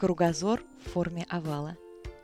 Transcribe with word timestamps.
Кругозор 0.00 0.62
в 0.82 0.92
форме 0.92 1.26
овала. 1.28 1.76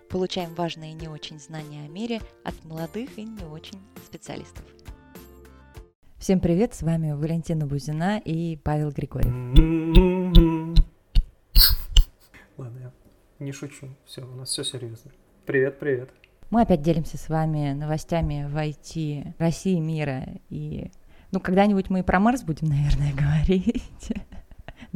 Получаем 0.08 0.54
важные 0.54 0.92
и 0.92 0.94
не 0.94 1.08
очень 1.08 1.38
знания 1.38 1.84
о 1.84 1.88
мире 1.88 2.22
от 2.42 2.54
молодых 2.64 3.18
и 3.18 3.24
не 3.24 3.44
очень 3.44 3.78
специалистов. 4.02 4.64
Всем 6.16 6.40
привет, 6.40 6.72
с 6.72 6.80
вами 6.80 7.12
Валентина 7.12 7.66
Бузина 7.66 8.16
и 8.16 8.56
Павел 8.56 8.92
Григорьев. 8.92 9.30
Ладно, 12.56 12.78
я 12.78 12.92
не 13.44 13.52
шучу. 13.52 13.88
Все, 14.06 14.22
у 14.22 14.34
нас 14.36 14.48
все 14.48 14.64
серьезно. 14.64 15.10
Привет, 15.44 15.78
привет. 15.78 16.08
Мы 16.48 16.62
опять 16.62 16.80
делимся 16.80 17.18
с 17.18 17.28
вами 17.28 17.74
новостями 17.74 18.48
в 18.50 18.56
IT 18.56 19.34
России, 19.36 19.78
мира. 19.78 20.24
И, 20.48 20.90
ну, 21.30 21.40
когда-нибудь 21.40 21.90
мы 21.90 21.98
и 21.98 22.02
про 22.02 22.20
Марс 22.20 22.42
будем, 22.42 22.68
наверное, 22.70 23.12
говорить. 23.12 24.12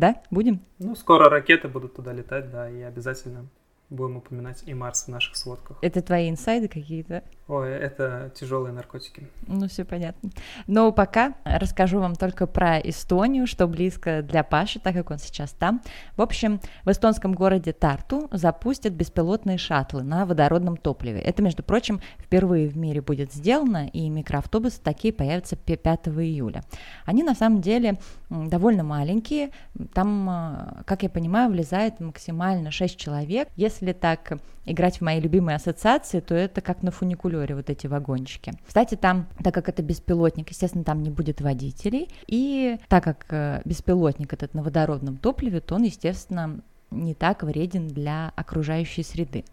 Да, 0.00 0.22
будем? 0.30 0.60
Ну, 0.78 0.94
скоро 0.96 1.28
ракеты 1.28 1.68
будут 1.68 1.94
туда 1.94 2.14
летать, 2.14 2.50
да, 2.50 2.70
и 2.70 2.80
обязательно 2.80 3.50
будем 3.90 4.16
упоминать 4.16 4.62
и 4.64 4.72
Марс 4.72 5.04
в 5.04 5.08
наших 5.08 5.36
сводках. 5.36 5.76
Это 5.82 6.00
твои 6.00 6.30
инсайды 6.30 6.68
какие-то? 6.68 7.22
Ой, 7.50 7.72
это 7.72 8.30
тяжелые 8.38 8.72
наркотики. 8.72 9.26
Ну, 9.48 9.66
все 9.66 9.84
понятно. 9.84 10.30
Но 10.68 10.92
пока 10.92 11.34
расскажу 11.42 11.98
вам 11.98 12.14
только 12.14 12.46
про 12.46 12.78
Эстонию, 12.78 13.48
что 13.48 13.66
близко 13.66 14.22
для 14.22 14.44
Паши, 14.44 14.78
так 14.78 14.94
как 14.94 15.10
он 15.10 15.18
сейчас 15.18 15.50
там. 15.50 15.82
В 16.16 16.22
общем, 16.22 16.60
в 16.84 16.90
эстонском 16.92 17.32
городе 17.32 17.72
Тарту 17.72 18.28
запустят 18.30 18.92
беспилотные 18.92 19.58
шаттлы 19.58 20.04
на 20.04 20.26
водородном 20.26 20.76
топливе. 20.76 21.18
Это, 21.18 21.42
между 21.42 21.64
прочим, 21.64 22.00
впервые 22.20 22.68
в 22.68 22.76
мире 22.76 23.00
будет 23.00 23.32
сделано, 23.32 23.88
и 23.88 24.08
микроавтобусы 24.08 24.80
такие 24.80 25.12
появятся 25.12 25.56
5 25.56 26.06
июля. 26.20 26.62
Они 27.04 27.24
на 27.24 27.34
самом 27.34 27.62
деле 27.62 27.98
довольно 28.28 28.84
маленькие. 28.84 29.50
Там, 29.92 30.30
а, 30.30 30.82
как 30.86 31.02
я 31.02 31.10
понимаю, 31.10 31.50
влезает 31.50 31.98
максимально 31.98 32.70
6 32.70 32.96
человек. 32.96 33.48
Если 33.56 33.92
так 33.92 34.38
играть 34.66 34.98
в 34.98 35.00
мои 35.00 35.20
любимые 35.20 35.56
ассоциации, 35.56 36.20
то 36.20 36.34
это 36.34 36.60
как 36.60 36.82
на 36.82 36.90
фуникулере 36.90 37.39
вот 37.54 37.70
эти 37.70 37.86
вагончики. 37.86 38.52
Кстати, 38.66 38.94
там, 38.94 39.26
так 39.42 39.54
как 39.54 39.68
это 39.68 39.82
беспилотник, 39.82 40.48
естественно, 40.50 40.84
там 40.84 41.02
не 41.02 41.10
будет 41.10 41.40
водителей, 41.40 42.08
и 42.26 42.78
так 42.88 43.04
как 43.04 43.26
э, 43.30 43.62
беспилотник 43.64 44.32
этот 44.32 44.54
на 44.54 44.62
водородном 44.62 45.16
топливе, 45.16 45.60
то 45.60 45.74
он, 45.74 45.82
естественно, 45.82 46.60
не 46.90 47.14
так 47.14 47.42
вреден 47.42 47.88
для 47.88 48.32
окружающей 48.36 49.02
среды. 49.02 49.44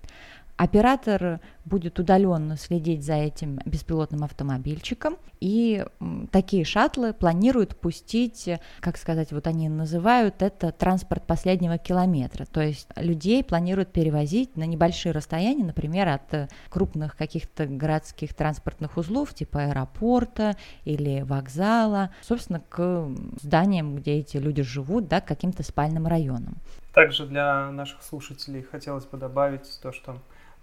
Оператор 0.58 1.40
будет 1.66 2.00
удаленно 2.00 2.58
следить 2.58 3.06
за 3.06 3.14
этим 3.14 3.60
беспилотным 3.66 4.24
автомобильчиком, 4.24 5.18
и 5.40 5.86
такие 6.32 6.66
шаттлы 6.66 7.14
планируют 7.14 7.76
пустить, 7.78 8.50
как 8.80 8.98
сказать, 8.98 9.32
вот 9.32 9.48
они 9.48 9.70
называют 9.70 10.42
это 10.42 10.72
транспорт 10.72 11.24
последнего 11.24 11.78
километра, 11.78 12.46
то 12.46 12.62
есть 12.62 12.88
людей 12.96 13.44
планируют 13.44 13.92
перевозить 13.92 14.56
на 14.56 14.66
небольшие 14.66 15.12
расстояния, 15.12 15.64
например, 15.64 16.08
от 16.08 16.52
крупных 16.70 17.16
каких-то 17.16 17.66
городских 17.66 18.34
транспортных 18.34 18.98
узлов, 18.98 19.34
типа 19.34 19.64
аэропорта 19.64 20.56
или 20.86 21.22
вокзала, 21.22 22.12
собственно, 22.22 22.62
к 22.70 23.10
зданиям, 23.42 23.96
где 23.96 24.14
эти 24.14 24.38
люди 24.38 24.64
живут, 24.64 25.08
да, 25.08 25.22
к 25.22 25.26
каким-то 25.26 25.64
спальным 25.64 26.08
районам. 26.08 26.56
Также 26.94 27.28
для 27.28 27.70
наших 27.72 28.02
слушателей 28.04 28.64
хотелось 28.64 29.06
бы 29.06 29.18
добавить 29.18 29.80
то, 29.82 29.92
что 29.92 30.18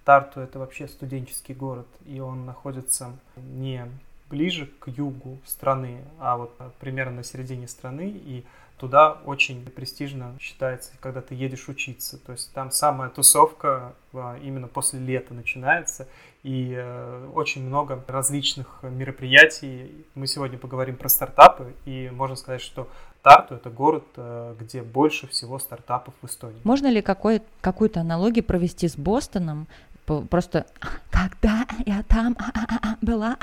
Тарту 0.04 0.40
это 0.40 0.58
вообще 0.58 0.86
студенческий 0.86 1.54
город, 1.54 1.86
и 2.04 2.20
он 2.20 2.44
находится 2.44 3.12
не 3.36 3.86
ближе 4.30 4.66
к 4.66 4.88
югу 4.88 5.38
страны, 5.44 6.02
а 6.18 6.36
вот 6.36 6.56
примерно 6.80 7.16
на 7.16 7.22
середине 7.24 7.68
страны, 7.68 8.08
и 8.08 8.44
туда 8.78 9.12
очень 9.24 9.64
престижно 9.64 10.36
считается, 10.40 10.92
когда 11.00 11.20
ты 11.20 11.34
едешь 11.34 11.68
учиться. 11.68 12.18
То 12.18 12.32
есть 12.32 12.52
там 12.52 12.70
самая 12.70 13.08
тусовка 13.10 13.94
а, 14.12 14.38
именно 14.42 14.68
после 14.68 14.98
лета 15.00 15.34
начинается, 15.34 16.08
и 16.42 16.74
э, 16.76 17.30
очень 17.34 17.66
много 17.66 18.04
различных 18.06 18.80
мероприятий. 18.82 20.04
Мы 20.14 20.26
сегодня 20.26 20.58
поговорим 20.58 20.96
про 20.96 21.08
стартапы, 21.08 21.72
и 21.86 22.10
можно 22.12 22.36
сказать, 22.36 22.60
что 22.60 22.88
Тарту– 23.22 23.54
это 23.56 23.70
город, 23.70 24.04
э, 24.16 24.54
где 24.60 24.82
больше 24.82 25.26
всего 25.26 25.58
стартапов 25.58 26.12
в 26.20 26.26
Эстонии. 26.26 26.60
Можно 26.62 26.88
ли 26.88 27.00
какой, 27.00 27.40
какую-то 27.62 28.00
аналогию 28.00 28.44
провести 28.44 28.88
с 28.88 28.96
Бостоном? 28.96 29.66
Просто 30.04 30.66
когда 31.10 31.66
я 31.86 32.02
там 32.08 32.36
а, 32.38 32.50
а, 32.54 32.78
а, 32.82 32.96
была, 33.00 33.36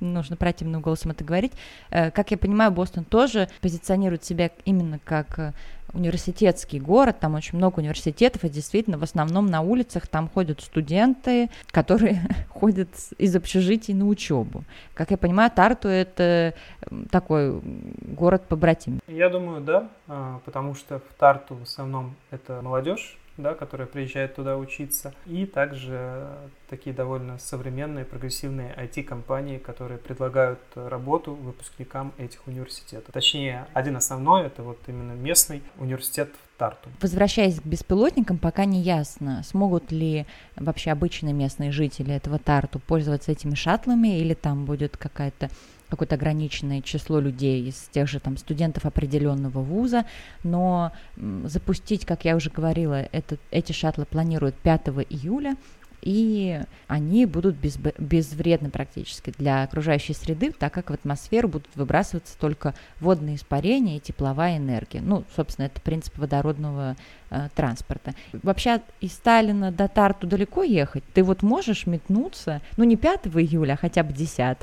нужно 0.00 0.36
противным 0.36 0.80
голосом 0.80 1.10
это 1.10 1.24
говорить. 1.24 1.52
Э, 1.90 2.10
как 2.10 2.30
я 2.30 2.38
понимаю, 2.38 2.70
Бостон 2.70 3.04
тоже 3.04 3.48
позиционирует 3.60 4.24
себя 4.24 4.50
именно 4.64 5.00
как 5.04 5.38
э, 5.38 5.52
университетский 5.92 6.78
город, 6.78 7.18
там 7.20 7.34
очень 7.34 7.58
много 7.58 7.80
университетов, 7.80 8.44
и 8.44 8.48
действительно 8.48 8.98
в 8.98 9.02
основном 9.02 9.46
на 9.46 9.62
улицах 9.62 10.06
там 10.06 10.28
ходят 10.28 10.60
студенты, 10.60 11.50
которые 11.70 12.20
ходят 12.48 12.88
из 13.16 13.34
общежитий 13.34 13.94
на 13.94 14.06
учебу. 14.06 14.64
Как 14.94 15.10
я 15.10 15.16
понимаю, 15.16 15.50
Тарту 15.50 15.88
это 15.88 16.54
такой 17.10 17.60
город 18.02 18.44
побратим. 18.48 19.00
Я 19.08 19.28
думаю, 19.30 19.62
да, 19.62 19.88
потому 20.44 20.74
что 20.74 21.00
в 21.00 21.14
Тарту 21.18 21.56
в 21.56 21.62
основном 21.62 22.14
это 22.30 22.60
молодежь, 22.62 23.18
да, 23.38 23.54
которая 23.54 23.86
приезжает 23.86 24.34
туда 24.34 24.58
учиться, 24.58 25.14
и 25.24 25.46
также 25.46 26.28
такие 26.68 26.94
довольно 26.94 27.38
современные, 27.38 28.04
прогрессивные 28.04 28.74
IT-компании, 28.76 29.58
которые 29.58 29.98
предлагают 29.98 30.60
работу 30.74 31.34
выпускникам 31.34 32.12
этих 32.18 32.46
университетов. 32.46 33.12
Точнее, 33.12 33.66
один 33.72 33.96
основной, 33.96 34.46
это 34.46 34.62
вот 34.62 34.78
именно 34.88 35.12
местный 35.12 35.62
университет 35.78 36.28
в 36.28 36.58
Тарту. 36.58 36.90
Возвращаясь 37.00 37.60
к 37.60 37.64
беспилотникам, 37.64 38.38
пока 38.38 38.64
не 38.64 38.80
ясно, 38.80 39.42
смогут 39.44 39.92
ли 39.92 40.26
вообще 40.56 40.90
обычные 40.90 41.32
местные 41.32 41.70
жители 41.70 42.12
этого 42.12 42.38
Тарту 42.38 42.80
пользоваться 42.80 43.32
этими 43.32 43.54
шаттлами, 43.54 44.18
или 44.18 44.34
там 44.34 44.64
будет 44.64 44.96
какая-то 44.96 45.50
какое-то 45.88 46.16
ограниченное 46.16 46.82
число 46.82 47.20
людей 47.20 47.68
из 47.68 47.88
тех 47.90 48.08
же 48.08 48.20
там 48.20 48.36
студентов 48.36 48.86
определенного 48.86 49.60
вуза, 49.60 50.04
но 50.42 50.92
запустить, 51.44 52.04
как 52.04 52.24
я 52.24 52.36
уже 52.36 52.50
говорила, 52.50 53.08
это, 53.12 53.38
эти 53.50 53.72
шаттлы 53.72 54.04
планируют 54.04 54.54
5 54.56 54.88
июля, 55.10 55.56
и 56.00 56.60
они 56.86 57.26
будут 57.26 57.56
без, 57.56 57.76
безвредны 57.76 58.70
практически 58.70 59.32
для 59.36 59.64
окружающей 59.64 60.14
среды, 60.14 60.52
так 60.52 60.72
как 60.72 60.90
в 60.90 60.94
атмосферу 60.94 61.48
будут 61.48 61.68
выбрасываться 61.74 62.38
только 62.38 62.74
водные 63.00 63.36
испарения 63.36 63.96
и 63.96 64.00
тепловая 64.00 64.58
энергия. 64.58 65.00
Ну, 65.00 65.24
собственно, 65.34 65.66
это 65.66 65.80
принцип 65.80 66.16
водородного 66.18 66.96
э, 67.30 67.48
транспорта. 67.54 68.14
Вообще 68.32 68.80
из 69.00 69.12
Сталина 69.12 69.70
до 69.72 69.88
Тарту 69.88 70.26
далеко 70.26 70.62
ехать? 70.62 71.04
Ты 71.14 71.22
вот 71.22 71.42
можешь 71.42 71.86
метнуться, 71.86 72.60
ну 72.76 72.84
не 72.84 72.96
5 72.96 73.26
июля, 73.26 73.74
а 73.74 73.76
хотя 73.76 74.02
бы 74.02 74.12
10 74.12 74.58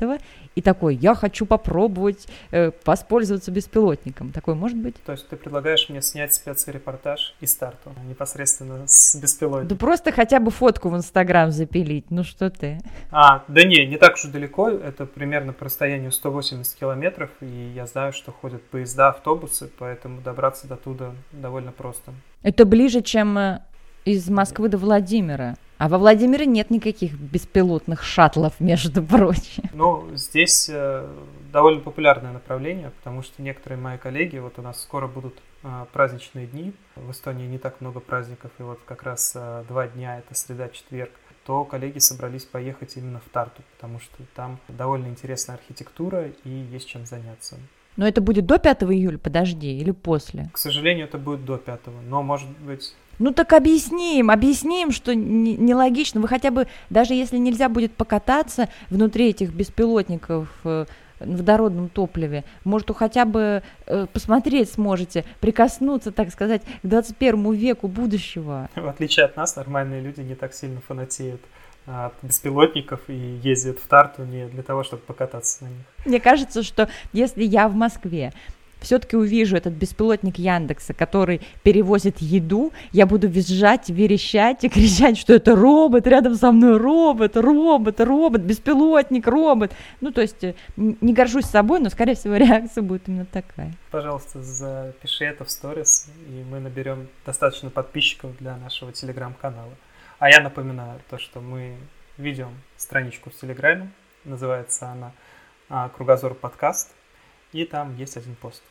и 0.56 0.62
такой, 0.62 0.96
я 0.96 1.14
хочу 1.14 1.44
попробовать 1.44 2.26
э, 2.50 2.72
воспользоваться 2.84 3.50
беспилотником. 3.50 4.32
Такой 4.32 4.54
может 4.54 4.78
быть? 4.78 4.96
То 5.04 5.12
есть 5.12 5.28
ты 5.28 5.36
предлагаешь 5.36 5.88
мне 5.90 6.00
снять 6.00 6.32
спецрепортаж 6.32 7.34
из 7.40 7.54
Тарту 7.54 7.92
непосредственно 8.08 8.84
с 8.86 9.14
беспилотником? 9.16 9.68
Да 9.68 9.76
просто 9.76 10.12
хотя 10.12 10.40
бы 10.40 10.50
фотку 10.50 10.88
в 10.88 10.96
Инстаграм 10.96 11.52
запилить, 11.52 12.10
ну 12.10 12.24
что 12.24 12.48
ты? 12.48 12.80
А, 13.10 13.44
да 13.48 13.64
не, 13.64 13.86
не 13.86 13.98
так 13.98 14.14
уж 14.14 14.24
и 14.24 14.28
далеко, 14.28 14.70
это 14.70 15.04
примерно 15.04 15.52
по 15.52 15.66
расстоянию 15.66 16.10
180 16.10 16.74
километров, 16.74 17.30
и 17.42 17.72
я 17.74 17.86
знаю, 17.86 18.14
что 18.14 18.32
ходят 18.32 18.62
поезда, 18.64 19.10
автобусы, 19.10 19.70
поэтому 19.78 20.22
добраться 20.22 20.66
до 20.66 20.76
туда 20.76 21.12
довольно 21.32 21.70
просто. 21.70 22.12
Это 22.46 22.64
ближе, 22.64 23.02
чем 23.02 23.36
э, 23.38 23.60
из 24.04 24.30
Москвы 24.30 24.68
до 24.68 24.78
Владимира. 24.78 25.56
А 25.78 25.88
во 25.88 25.98
Владимире 25.98 26.46
нет 26.46 26.70
никаких 26.70 27.18
беспилотных 27.18 28.04
шаттлов, 28.04 28.52
между 28.60 29.02
прочим. 29.02 29.64
Ну, 29.72 30.08
здесь 30.14 30.70
э, 30.72 31.08
довольно 31.52 31.80
популярное 31.80 32.30
направление, 32.32 32.92
потому 33.02 33.22
что 33.22 33.42
некоторые 33.42 33.80
мои 33.80 33.98
коллеги, 33.98 34.38
вот 34.38 34.60
у 34.60 34.62
нас 34.62 34.80
скоро 34.80 35.08
будут 35.08 35.34
э, 35.64 35.86
праздничные 35.92 36.46
дни, 36.46 36.72
в 36.94 37.10
Эстонии 37.10 37.48
не 37.48 37.58
так 37.58 37.80
много 37.80 37.98
праздников, 37.98 38.52
и 38.60 38.62
вот 38.62 38.78
как 38.86 39.02
раз 39.02 39.32
э, 39.34 39.64
два 39.66 39.88
дня, 39.88 40.18
это 40.20 40.32
среда-четверг, 40.36 41.10
то 41.46 41.64
коллеги 41.64 41.98
собрались 41.98 42.44
поехать 42.44 42.96
именно 42.96 43.18
в 43.18 43.28
Тарту, 43.32 43.62
потому 43.74 43.98
что 43.98 44.22
там 44.36 44.60
довольно 44.68 45.08
интересная 45.08 45.56
архитектура 45.56 46.28
и 46.44 46.48
есть 46.48 46.86
чем 46.86 47.06
заняться. 47.06 47.56
Но 47.96 48.06
это 48.06 48.20
будет 48.20 48.46
до 48.46 48.58
5 48.58 48.82
июля, 48.84 49.18
подожди, 49.18 49.78
или 49.78 49.90
после? 49.90 50.50
К 50.52 50.58
сожалению, 50.58 51.06
это 51.06 51.18
будет 51.18 51.44
до 51.44 51.56
5, 51.56 51.80
но 52.08 52.22
может 52.22 52.48
быть 52.58 52.94
ну 53.18 53.32
так 53.32 53.54
объясни 53.54 54.18
им, 54.18 54.30
объясни 54.30 54.82
им, 54.82 54.92
что 54.92 55.14
нелогично. 55.14 56.20
Вы 56.20 56.28
хотя 56.28 56.50
бы, 56.50 56.66
даже 56.90 57.14
если 57.14 57.38
нельзя 57.38 57.68
будет 57.68 57.92
покататься 57.92 58.68
внутри 58.90 59.30
этих 59.30 59.54
беспилотников 59.54 60.48
э, 60.64 60.84
в 61.20 61.36
водородном 61.36 61.88
топливе, 61.88 62.44
может, 62.64 62.94
хотя 62.94 63.24
бы 63.24 63.62
э, 63.86 64.06
посмотреть 64.12 64.70
сможете, 64.70 65.24
прикоснуться, 65.40 66.12
так 66.12 66.30
сказать, 66.30 66.62
к 66.82 66.86
21 66.86 67.52
веку 67.52 67.88
будущего. 67.88 68.68
В 68.74 68.86
отличие 68.86 69.24
от 69.24 69.36
нас, 69.36 69.56
нормальные 69.56 70.02
люди 70.02 70.20
не 70.20 70.34
так 70.34 70.52
сильно 70.52 70.80
фанатеют 70.86 71.40
от 71.86 72.14
беспилотников 72.22 73.00
и 73.08 73.14
ездят 73.42 73.78
в 73.78 73.86
Тарту 73.86 74.24
не 74.24 74.46
для 74.46 74.62
того, 74.62 74.82
чтобы 74.82 75.02
покататься 75.02 75.64
на 75.64 75.68
них. 75.68 75.86
Мне 76.04 76.20
кажется, 76.20 76.62
что 76.62 76.88
если 77.12 77.44
я 77.44 77.68
в 77.68 77.74
Москве 77.74 78.32
все-таки 78.80 79.16
увижу 79.16 79.56
этот 79.56 79.72
беспилотник 79.72 80.38
Яндекса, 80.38 80.94
который 80.94 81.40
перевозит 81.62 82.18
еду, 82.18 82.72
я 82.92 83.06
буду 83.06 83.26
визжать, 83.28 83.88
верещать 83.88 84.64
и 84.64 84.68
кричать, 84.68 85.18
что 85.18 85.34
это 85.34 85.56
робот, 85.56 86.06
рядом 86.06 86.34
со 86.34 86.52
мной 86.52 86.76
робот, 86.76 87.36
робот, 87.36 88.00
робот, 88.00 88.42
беспилотник, 88.42 89.26
робот. 89.26 89.72
Ну, 90.00 90.12
то 90.12 90.20
есть 90.20 90.44
э, 90.44 90.54
не 90.76 91.12
горжусь 91.12 91.46
собой, 91.46 91.80
но, 91.80 91.88
скорее 91.88 92.14
всего, 92.14 92.36
реакция 92.36 92.82
будет 92.82 93.08
именно 93.08 93.26
такая. 93.26 93.72
Пожалуйста, 93.90 94.42
запиши 94.42 95.24
это 95.24 95.44
в 95.44 95.50
сторис, 95.50 96.08
и 96.28 96.44
мы 96.50 96.60
наберем 96.60 97.08
достаточно 97.24 97.70
подписчиков 97.70 98.36
для 98.38 98.56
нашего 98.56 98.92
телеграм-канала. 98.92 99.70
А 100.18 100.30
я 100.30 100.40
напоминаю 100.40 101.02
то, 101.10 101.18
что 101.18 101.40
мы 101.40 101.76
ведем 102.16 102.62
страничку 102.76 103.28
в 103.28 103.34
Телеграме, 103.34 103.92
называется 104.24 104.88
она 104.88 105.12
а, 105.68 105.90
«Кругозор 105.90 106.34
подкаст», 106.34 106.94
и 107.52 107.66
там 107.66 107.94
есть 107.96 108.16
один 108.16 108.34
пост. 108.34 108.62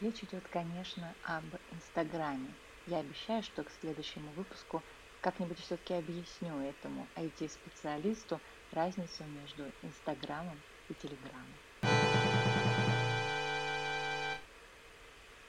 Речь 0.00 0.22
идет, 0.22 0.44
конечно, 0.50 1.14
об 1.24 1.44
Инстаграме. 1.72 2.48
Я 2.86 2.98
обещаю, 2.98 3.42
что 3.42 3.64
к 3.64 3.70
следующему 3.80 4.28
выпуску 4.36 4.82
как-нибудь 5.22 5.58
все-таки 5.60 5.94
объясню 5.94 6.60
этому 6.60 7.06
IT-специалисту 7.16 8.40
разницу 8.72 9.24
между 9.24 9.64
Инстаграмом 9.82 10.60
и 10.90 10.94
Телеграмом. 10.94 11.54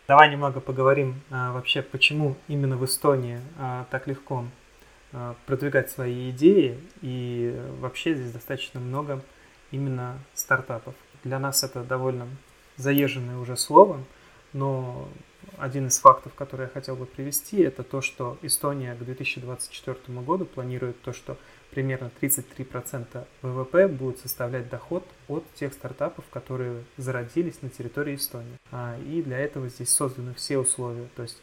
Давай 0.10 0.32
немного 0.32 0.60
поговорим 0.60 1.22
а, 1.30 1.52
вообще, 1.52 1.84
почему 1.84 2.36
именно 2.48 2.78
в 2.78 2.84
Эстонии 2.84 3.40
а, 3.60 3.86
так 3.92 4.08
легко 4.08 4.44
а, 5.14 5.36
продвигать 5.46 5.92
свои 5.92 6.32
идеи, 6.32 6.80
и 7.04 7.56
вообще 7.80 8.16
здесь 8.16 8.32
достаточно 8.32 8.80
много 8.80 9.22
именно 9.70 10.18
стартапов. 10.34 10.96
Для 11.24 11.38
нас 11.38 11.64
это 11.64 11.84
довольно 11.84 12.28
заезженное 12.76 13.38
уже 13.38 13.56
слово, 13.56 14.04
но 14.54 15.08
один 15.58 15.88
из 15.88 16.00
фактов, 16.00 16.34
который 16.36 16.64
я 16.64 16.68
хотел 16.68 16.96
бы 16.96 17.06
привести, 17.06 17.62
это 17.62 17.84
то, 17.84 18.02
что 18.02 18.38
Эстония 18.42 18.96
к 18.96 19.00
2024 19.00 19.98
году 20.22 20.46
планирует 20.46 21.02
то, 21.02 21.14
что 21.14 21.38
примерно 21.72 22.12
33% 22.22 23.26
ВВП 23.42 23.88
будет 23.88 24.20
составлять 24.20 24.70
доход 24.70 25.06
от 25.28 25.44
тех 25.56 25.74
стартапов, 25.74 26.26
которые 26.32 26.84
зародились 26.98 27.62
на 27.62 27.70
территории 27.70 28.16
Эстонии. 28.16 28.58
А, 28.72 28.98
и 29.00 29.22
для 29.22 29.38
этого 29.38 29.70
здесь 29.70 29.90
созданы 29.90 30.34
все 30.34 30.58
условия. 30.58 31.08
То 31.16 31.24
есть 31.24 31.38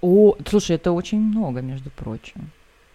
о, 0.00 0.34
слушай, 0.46 0.76
это 0.76 0.92
очень 0.92 1.20
много, 1.20 1.60
между 1.60 1.90
прочим. 1.90 2.50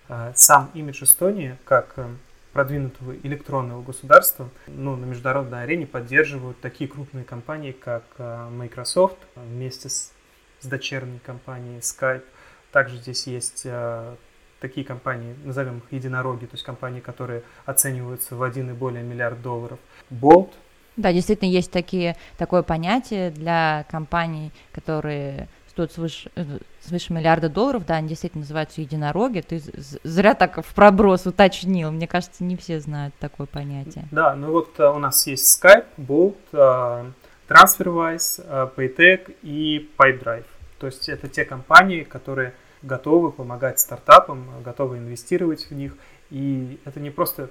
А, 0.08 0.34
сам 0.36 0.72
имидж 0.74 1.04
Эстонии 1.04 1.58
как 1.64 1.94
э, 1.98 2.08
продвинутого 2.56 3.18
электронного 3.24 3.82
государства 3.82 4.50
ну, 4.68 4.96
на 4.96 5.04
международной 5.04 5.64
арене 5.64 5.86
поддерживают 5.86 6.58
такие 6.62 6.90
крупные 6.90 7.26
компании, 7.26 7.74
как 7.74 8.06
э, 8.18 8.50
Microsoft 8.50 9.18
вместе 9.36 9.90
с, 9.90 10.14
с 10.62 10.66
дочерней 10.66 11.20
компанией 11.20 11.80
Skype. 11.80 12.24
Также 12.72 12.96
здесь 12.96 13.28
есть 13.28 13.64
э, 13.66 14.16
такие 14.62 14.86
компании, 14.86 15.36
назовем 15.44 15.80
их 15.80 15.84
единороги, 15.92 16.46
то 16.46 16.54
есть 16.54 16.64
компании, 16.64 17.02
которые 17.02 17.44
оцениваются 17.66 18.38
в 18.38 18.42
один 18.42 18.70
и 18.70 18.74
более 18.74 19.04
миллиард 19.04 19.42
долларов. 19.42 19.78
Bolt. 20.10 20.54
Да, 20.96 21.12
действительно 21.12 21.50
есть 21.50 21.72
такие, 21.72 22.16
такое 22.38 22.64
понятие 22.64 23.32
для 23.32 23.86
компаний, 23.92 24.54
которые 24.72 25.50
стоят 25.76 25.92
свыше, 25.92 26.32
э, 26.36 26.46
свыше 26.80 27.12
миллиарда 27.12 27.50
долларов, 27.50 27.86
да, 27.86 27.96
они 27.96 28.08
действительно 28.08 28.42
называются 28.42 28.80
единороги. 28.80 29.42
Ты 29.42 29.62
зря 30.04 30.34
так 30.34 30.66
в 30.66 30.74
проброс 30.74 31.26
уточнил. 31.28 31.92
Мне 31.92 32.08
кажется, 32.08 32.46
не 32.46 32.56
все 32.56 32.80
знают 32.80 33.14
такое 33.20 33.46
понятие. 33.46 34.08
Да, 34.12 34.36
ну 34.36 34.52
вот 34.52 34.80
э, 34.80 34.88
у 34.88 35.00
нас 35.00 35.28
есть 35.28 35.62
Skype, 35.62 35.86
Bolt, 35.98 36.38
э, 36.54 37.06
TransferWise, 37.50 38.74
Paytech 38.76 39.36
и 39.44 39.90
PipeDrive. 39.98 40.46
То 40.80 40.88
есть 40.88 41.10
это 41.10 41.28
те 41.28 41.44
компании, 41.44 42.04
которые 42.04 42.54
готовы 42.82 43.32
помогать 43.32 43.80
стартапам, 43.80 44.48
готовы 44.64 44.98
инвестировать 44.98 45.70
в 45.70 45.72
них. 45.72 45.98
И 46.32 46.80
это 46.86 47.00
не 47.00 47.12
просто 47.12 47.50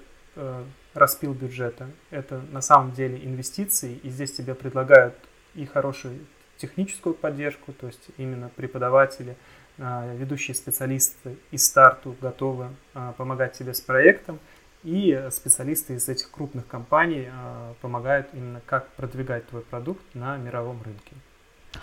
распил 0.94 1.32
бюджета, 1.32 1.86
это 2.10 2.42
на 2.50 2.60
самом 2.60 2.90
деле 2.90 3.24
инвестиции, 3.24 4.00
и 4.02 4.10
здесь 4.10 4.32
тебе 4.32 4.54
предлагают 4.54 5.14
и 5.54 5.64
хорошую 5.64 6.18
техническую 6.56 7.14
поддержку, 7.14 7.72
то 7.72 7.86
есть 7.86 8.02
именно 8.16 8.50
преподаватели, 8.54 9.36
а, 9.78 10.14
ведущие 10.14 10.54
специалисты 10.54 11.36
из 11.50 11.64
старту 11.64 12.14
готовы 12.20 12.68
а, 12.94 13.12
помогать 13.12 13.52
тебе 13.54 13.74
с 13.74 13.80
проектом, 13.80 14.38
и 14.84 15.28
специалисты 15.30 15.94
из 15.94 16.08
этих 16.08 16.30
крупных 16.30 16.66
компаний 16.66 17.28
а, 17.30 17.74
помогают 17.80 18.28
именно 18.34 18.60
как 18.66 18.88
продвигать 18.92 19.48
твой 19.48 19.62
продукт 19.62 20.02
на 20.14 20.36
мировом 20.36 20.82
рынке. 20.82 21.14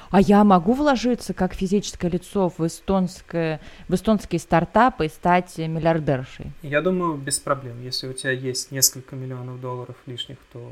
А 0.09 0.21
я 0.21 0.43
могу 0.43 0.73
вложиться 0.73 1.33
как 1.33 1.53
физическое 1.53 2.09
лицо 2.09 2.49
в, 2.49 2.65
эстонское, 2.65 3.59
в 3.89 3.95
эстонские 3.95 4.39
стартапы 4.39 5.07
и 5.07 5.09
стать 5.09 5.57
миллиардершей? 5.57 6.51
Я 6.61 6.81
думаю, 6.81 7.17
без 7.17 7.39
проблем. 7.39 7.81
Если 7.83 8.07
у 8.07 8.13
тебя 8.13 8.31
есть 8.31 8.71
несколько 8.71 9.15
миллионов 9.15 9.59
долларов 9.59 9.95
лишних, 10.05 10.37
то 10.53 10.71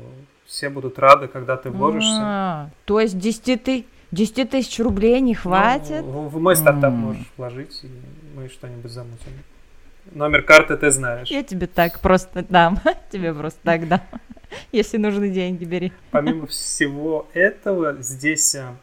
все 0.50 0.68
будут 0.68 0.98
рады, 0.98 1.28
когда 1.28 1.56
ты 1.56 1.70
вложишься. 1.70 2.18
А, 2.20 2.70
то 2.84 3.00
есть 3.00 3.16
10 3.16 3.62
ты 3.62 3.86
10 4.10 4.50
тысяч 4.50 4.80
рублей 4.80 5.20
не 5.20 5.34
хватит? 5.34 6.02
Ну, 6.02 6.26
в, 6.26 6.40
мой 6.40 6.56
стартап 6.56 6.92
mm. 6.92 6.96
можешь 6.96 7.26
вложить, 7.36 7.80
и 7.84 7.88
мы 8.34 8.48
что-нибудь 8.48 8.90
замутим. 8.90 9.30
Номер 10.10 10.42
карты 10.42 10.76
ты 10.76 10.90
знаешь. 10.90 11.28
Я 11.28 11.44
тебе 11.44 11.68
так 11.68 12.00
просто 12.00 12.44
дам. 12.48 12.80
тебе 13.12 13.32
просто 13.32 13.60
так 13.62 13.86
дам. 13.86 14.00
Если 14.72 14.96
нужны 14.96 15.30
деньги, 15.30 15.64
бери. 15.64 15.92
Помимо 16.10 16.48
всего 16.48 17.28
этого, 17.32 18.02
здесь 18.02 18.56
а, 18.56 18.74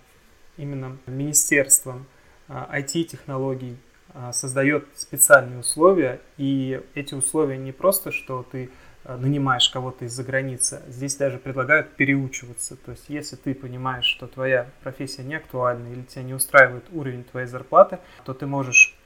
именно 0.55 0.97
Министерство 1.05 1.99
IT-технологий 2.47 3.75
а, 4.13 4.31
создает 4.31 4.87
специальные 4.95 5.59
условия, 5.59 6.21
и 6.37 6.81
эти 6.95 7.13
условия 7.13 7.57
не 7.57 7.73
просто, 7.73 8.13
что 8.13 8.45
ты 8.49 8.69
нанимаешь 9.07 9.69
кого-то 9.69 10.05
из-за 10.05 10.23
границы, 10.23 10.81
здесь 10.87 11.15
даже 11.15 11.37
предлагают 11.37 11.95
переучиваться. 11.95 12.75
То 12.75 12.91
есть, 12.91 13.05
если 13.07 13.35
ты 13.35 13.53
понимаешь, 13.55 14.05
что 14.05 14.27
твоя 14.27 14.69
профессия 14.83 15.23
не 15.23 15.35
актуальна 15.35 15.87
или 15.87 16.01
тебя 16.01 16.23
не 16.23 16.33
устраивает 16.33 16.83
уровень 16.91 17.23
твоей 17.23 17.47
зарплаты, 17.47 17.99
то 18.25 18.33
ты 18.33 18.45
можешь 18.45 18.97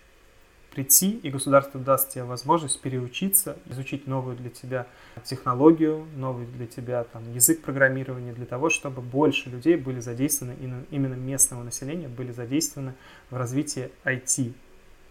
прийти, 0.72 1.12
и 1.12 1.30
государство 1.30 1.80
даст 1.80 2.12
тебе 2.12 2.24
возможность 2.24 2.82
переучиться, 2.82 3.58
изучить 3.70 4.08
новую 4.08 4.38
для 4.38 4.50
тебя 4.50 4.88
технологию, 5.24 6.08
новый 6.16 6.46
для 6.46 6.66
тебя 6.66 7.04
там, 7.04 7.32
язык 7.34 7.62
программирования, 7.62 8.34
для 8.34 8.46
того, 8.46 8.70
чтобы 8.70 9.02
больше 9.02 9.50
людей 9.50 9.76
были 9.76 10.00
задействованы, 10.00 10.56
именно 10.90 11.16
местного 11.16 11.64
населения 11.64 12.08
были 12.08 12.32
задействованы 12.32 12.94
в 13.30 13.36
развитии 13.36 13.92
IT 14.06 14.54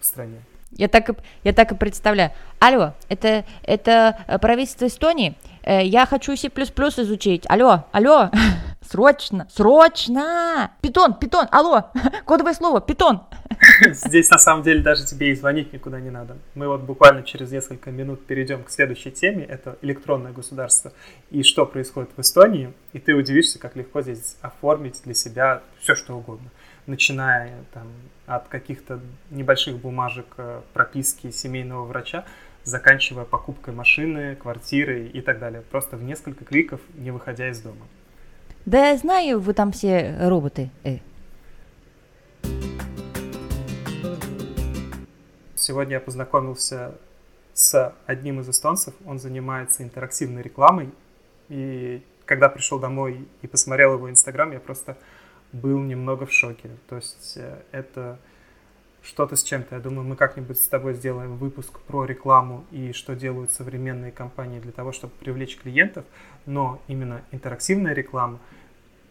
в 0.00 0.04
стране. 0.04 0.42
Я 0.72 0.88
так, 0.88 1.10
и, 1.10 1.12
я 1.44 1.52
так 1.52 1.72
и 1.72 1.74
представляю. 1.74 2.30
Алло, 2.58 2.94
это, 3.08 3.44
это 3.62 4.18
э, 4.26 4.38
правительство 4.38 4.86
Эстонии? 4.86 5.36
Э, 5.62 5.84
я 5.84 6.06
хочу 6.06 6.36
C++ 6.36 6.48
изучить. 6.48 7.44
Алло, 7.48 7.84
алло, 7.92 8.30
срочно, 8.88 9.48
срочно! 9.50 10.70
Питон, 10.80 11.14
питон, 11.14 11.48
алло, 11.50 11.90
кодовое 12.24 12.54
слово, 12.54 12.80
питон. 12.80 13.22
Здесь 13.90 14.30
на 14.30 14.38
самом 14.38 14.62
деле 14.62 14.80
даже 14.80 15.04
тебе 15.04 15.30
и 15.30 15.34
звонить 15.34 15.72
никуда 15.72 16.00
не 16.00 16.10
надо. 16.10 16.36
Мы 16.54 16.68
вот 16.68 16.82
буквально 16.82 17.22
через 17.22 17.50
несколько 17.50 17.90
минут 17.90 18.24
перейдем 18.26 18.62
к 18.62 18.70
следующей 18.70 19.10
теме. 19.10 19.44
Это 19.44 19.76
электронное 19.82 20.32
государство 20.32 20.92
и 21.30 21.42
что 21.42 21.66
происходит 21.66 22.10
в 22.16 22.20
Эстонии. 22.20 22.72
И 22.92 22.98
ты 22.98 23.14
удивишься, 23.14 23.58
как 23.58 23.76
легко 23.76 24.02
здесь 24.02 24.36
оформить 24.40 25.02
для 25.04 25.14
себя 25.14 25.62
все, 25.80 25.94
что 25.94 26.16
угодно. 26.16 26.48
Начиная 26.86 27.52
там 27.74 27.88
от 28.30 28.46
каких-то 28.46 29.00
небольших 29.30 29.78
бумажек 29.78 30.26
э, 30.36 30.60
прописки 30.72 31.32
семейного 31.32 31.84
врача, 31.84 32.24
заканчивая 32.62 33.24
покупкой 33.24 33.74
машины, 33.74 34.36
квартиры 34.36 35.06
и 35.06 35.20
так 35.20 35.40
далее. 35.40 35.62
Просто 35.62 35.96
в 35.96 36.04
несколько 36.04 36.44
кликов, 36.44 36.80
не 36.94 37.10
выходя 37.10 37.48
из 37.50 37.60
дома. 37.60 37.86
Да 38.66 38.90
я 38.90 38.96
знаю, 38.96 39.40
вы 39.40 39.52
там 39.52 39.72
все 39.72 40.16
роботы. 40.20 40.70
Э. 40.84 40.98
Сегодня 45.56 45.94
я 45.94 46.00
познакомился 46.00 46.94
с 47.52 47.94
одним 48.06 48.40
из 48.40 48.48
эстонцев. 48.48 48.94
Он 49.06 49.18
занимается 49.18 49.82
интерактивной 49.82 50.42
рекламой. 50.42 50.90
И 51.48 52.00
когда 52.26 52.48
пришел 52.48 52.78
домой 52.78 53.26
и 53.42 53.48
посмотрел 53.48 53.94
его 53.94 54.08
инстаграм, 54.08 54.52
я 54.52 54.60
просто 54.60 54.96
был 55.52 55.78
немного 55.80 56.26
в 56.26 56.32
шоке. 56.32 56.70
То 56.88 56.96
есть 56.96 57.36
э, 57.36 57.62
это 57.72 58.18
что-то 59.02 59.36
с 59.36 59.42
чем-то. 59.42 59.76
Я 59.76 59.80
думаю, 59.80 60.06
мы 60.06 60.16
как-нибудь 60.16 60.60
с 60.60 60.66
тобой 60.66 60.94
сделаем 60.94 61.36
выпуск 61.36 61.80
про 61.80 62.04
рекламу 62.04 62.64
и 62.70 62.92
что 62.92 63.14
делают 63.14 63.52
современные 63.52 64.12
компании 64.12 64.60
для 64.60 64.72
того, 64.72 64.92
чтобы 64.92 65.12
привлечь 65.18 65.56
клиентов. 65.56 66.04
Но 66.46 66.82
именно 66.86 67.22
интерактивная 67.30 67.94
реклама, 67.94 68.38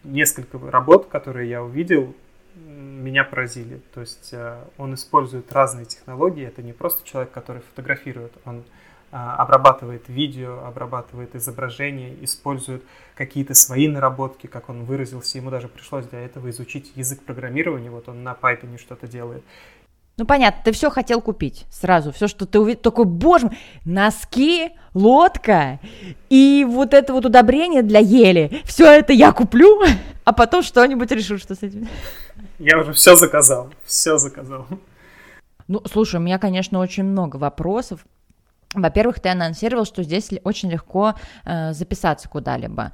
несколько 0.03 0.59
работ, 0.69 1.07
которые 1.07 1.49
я 1.49 1.63
увидел, 1.63 2.15
меня 2.55 3.23
поразили. 3.23 3.81
То 3.93 4.01
есть 4.01 4.29
э, 4.31 4.63
он 4.77 4.93
использует 4.93 5.51
разные 5.51 5.85
технологии. 5.85 6.45
Это 6.45 6.61
не 6.61 6.73
просто 6.73 7.07
человек, 7.07 7.31
который 7.31 7.61
фотографирует, 7.61 8.33
он 8.45 8.63
обрабатывает 9.11 10.07
видео, 10.07 10.65
обрабатывает 10.65 11.35
изображение, 11.35 12.15
использует 12.23 12.83
какие-то 13.15 13.53
свои 13.53 13.87
наработки, 13.87 14.47
как 14.47 14.69
он 14.69 14.83
выразился. 14.83 15.37
Ему 15.37 15.49
даже 15.49 15.67
пришлось 15.67 16.05
для 16.05 16.19
этого 16.21 16.49
изучить 16.49 16.91
язык 16.95 17.23
программирования. 17.23 17.89
Вот 17.89 18.07
он 18.09 18.23
на 18.23 18.33
Python 18.33 18.77
что-то 18.77 19.07
делает. 19.07 19.43
Ну 20.19 20.25
понятно, 20.25 20.61
ты 20.65 20.73
все 20.73 20.89
хотел 20.89 21.21
купить 21.21 21.65
сразу, 21.71 22.11
все, 22.11 22.27
что 22.27 22.45
ты 22.45 22.59
увидел, 22.59 22.81
такой, 22.81 23.05
боже 23.05 23.45
мой, 23.45 23.57
носки, 23.85 24.71
лодка 24.93 25.79
и 26.29 26.65
вот 26.67 26.93
это 26.93 27.13
вот 27.13 27.25
удобрение 27.25 27.83
для 27.83 27.99
ели, 27.99 28.61
все 28.65 28.85
это 28.85 29.13
я 29.13 29.31
куплю, 29.31 29.81
а 30.25 30.33
потом 30.33 30.61
что-нибудь 30.61 31.09
решу, 31.11 31.37
что 31.37 31.55
с 31.55 31.63
этим. 31.63 31.87
Я 32.59 32.79
уже 32.79 32.91
все 32.91 33.15
заказал, 33.15 33.69
все 33.85 34.17
заказал. 34.17 34.67
Ну, 35.69 35.81
слушай, 35.89 36.17
у 36.17 36.19
меня, 36.19 36.37
конечно, 36.37 36.79
очень 36.79 37.05
много 37.05 37.37
вопросов. 37.37 38.01
Во-первых, 38.75 39.19
ты 39.19 39.29
анонсировал, 39.29 39.83
что 39.83 40.03
здесь 40.03 40.29
очень 40.43 40.69
легко 40.69 41.15
э, 41.43 41.73
записаться 41.73 42.29
куда-либо. 42.29 42.91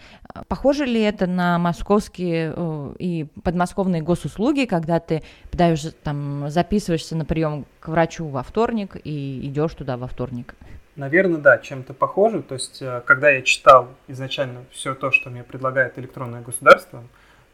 Похоже 0.47 0.85
ли 0.85 1.01
это 1.01 1.27
на 1.27 1.59
московские 1.59 2.53
э, 2.55 2.95
и 2.97 3.27
подмосковные 3.43 4.01
госуслуги, 4.01 4.65
когда 4.65 5.01
ты 5.01 5.21
подаешь, 5.51 5.85
там, 6.01 6.49
записываешься 6.49 7.17
на 7.17 7.25
прием 7.25 7.65
к 7.81 7.89
врачу 7.89 8.25
во 8.29 8.41
вторник 8.41 8.95
и 9.03 9.41
идешь 9.47 9.73
туда 9.73 9.97
во 9.97 10.07
вторник? 10.07 10.55
Наверное, 10.95 11.41
да, 11.41 11.57
чем-то 11.57 11.93
похоже. 11.93 12.41
То 12.41 12.55
есть, 12.55 12.81
э, 12.81 13.01
когда 13.05 13.29
я 13.29 13.41
читал 13.41 13.89
изначально 14.07 14.63
все 14.71 14.95
то, 14.95 15.11
что 15.11 15.29
мне 15.29 15.43
предлагает 15.43 15.99
электронное 15.99 16.41
государство, 16.41 17.03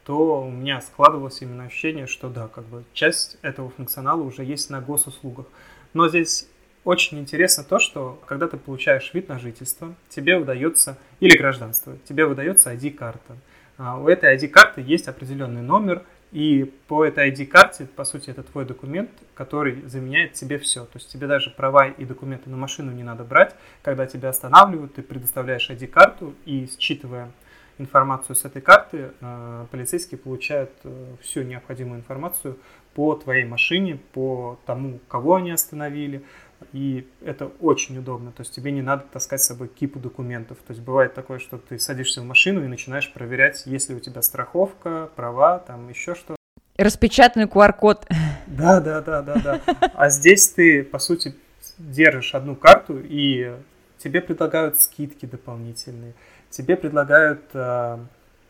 то 0.06 0.44
у 0.44 0.52
меня 0.52 0.80
складывалось 0.82 1.42
именно 1.42 1.66
ощущение, 1.66 2.06
что 2.06 2.30
да, 2.30 2.48
как 2.48 2.66
бы 2.66 2.84
часть 2.94 3.38
этого 3.42 3.72
функционала 3.72 4.22
уже 4.22 4.44
есть 4.44 4.70
на 4.70 4.80
госуслугах. 4.80 5.48
Но 5.96 6.08
здесь 6.08 6.48
очень 6.84 7.20
интересно 7.20 7.64
то, 7.64 7.80
что 7.80 8.20
когда 8.26 8.48
ты 8.48 8.58
получаешь 8.58 9.14
вид 9.14 9.30
на 9.30 9.40
жительство, 9.40 9.94
тебе 10.10 10.38
выдается, 10.38 10.98
или 11.20 11.38
гражданство, 11.38 11.96
тебе 12.08 12.26
выдается 12.26 12.74
ID-карта. 12.74 13.38
А, 13.78 13.98
у 14.00 14.08
этой 14.08 14.36
ID-карты 14.36 14.82
есть 14.82 15.08
определенный 15.08 15.62
номер, 15.62 16.04
и 16.32 16.72
по 16.88 17.04
этой 17.04 17.30
ID-карте, 17.30 17.86
по 17.86 18.06
сути, 18.06 18.30
это 18.30 18.42
твой 18.42 18.66
документ, 18.66 19.12
который 19.34 19.82
заменяет 19.88 20.34
тебе 20.34 20.58
все. 20.58 20.86
То 20.86 20.96
есть 20.96 21.12
тебе 21.12 21.28
даже 21.28 21.50
права 21.50 21.88
и 21.88 22.06
документы 22.06 22.50
на 22.50 22.58
машину 22.58 22.92
не 22.92 23.04
надо 23.04 23.24
брать. 23.26 23.54
Когда 23.84 24.06
тебя 24.06 24.30
останавливают, 24.30 24.96
ты 24.96 25.02
предоставляешь 25.02 25.70
ID-карту, 25.70 26.34
и 26.46 26.70
считывая 26.80 27.32
информацию 27.78 28.36
с 28.36 28.46
этой 28.46 28.62
карты, 28.62 29.12
а, 29.22 29.68
полицейские 29.72 30.18
получают 30.20 30.72
э, 30.84 31.16
всю 31.22 31.42
необходимую 31.42 32.00
информацию 32.00 32.58
по 32.94 33.16
твоей 33.16 33.46
машине, 33.46 34.00
по 34.14 34.60
тому, 34.66 35.00
кого 35.08 35.36
они 35.36 35.52
остановили, 35.52 36.24
и 36.74 37.08
это 37.24 37.52
очень 37.60 37.98
удобно. 37.98 38.32
То 38.32 38.42
есть 38.42 38.54
тебе 38.54 38.72
не 38.72 38.82
надо 38.82 39.04
таскать 39.12 39.42
с 39.42 39.48
собой 39.48 39.68
кипу 39.68 40.00
документов. 40.00 40.58
То 40.66 40.72
есть 40.72 40.84
бывает 40.84 41.14
такое, 41.14 41.40
что 41.40 41.58
ты 41.58 41.80
садишься 41.80 42.22
в 42.22 42.26
машину 42.26 42.64
и 42.64 42.68
начинаешь 42.68 43.12
проверять, 43.12 43.66
есть 43.66 43.90
ли 43.90 43.96
у 43.96 44.00
тебя 44.00 44.22
страховка, 44.22 45.10
права, 45.16 45.60
там 45.60 45.90
еще 45.90 46.16
что. 46.16 46.36
Распечатанный 46.78 47.48
QR-код. 47.48 48.08
Да, 48.48 48.80
да, 48.80 49.02
да, 49.02 49.22
да, 49.22 49.36
да. 49.36 49.62
А 49.94 50.10
здесь 50.10 50.50
ты, 50.50 50.84
по 50.84 51.00
сути, 51.00 51.36
держишь 51.78 52.34
одну 52.36 52.56
карту, 52.56 53.00
и 53.00 53.56
тебе 53.98 54.22
предлагают 54.22 54.80
скидки 54.80 55.26
дополнительные. 55.26 56.14
Тебе 56.50 56.76
предлагают, 56.76 57.42
а, 57.54 58.04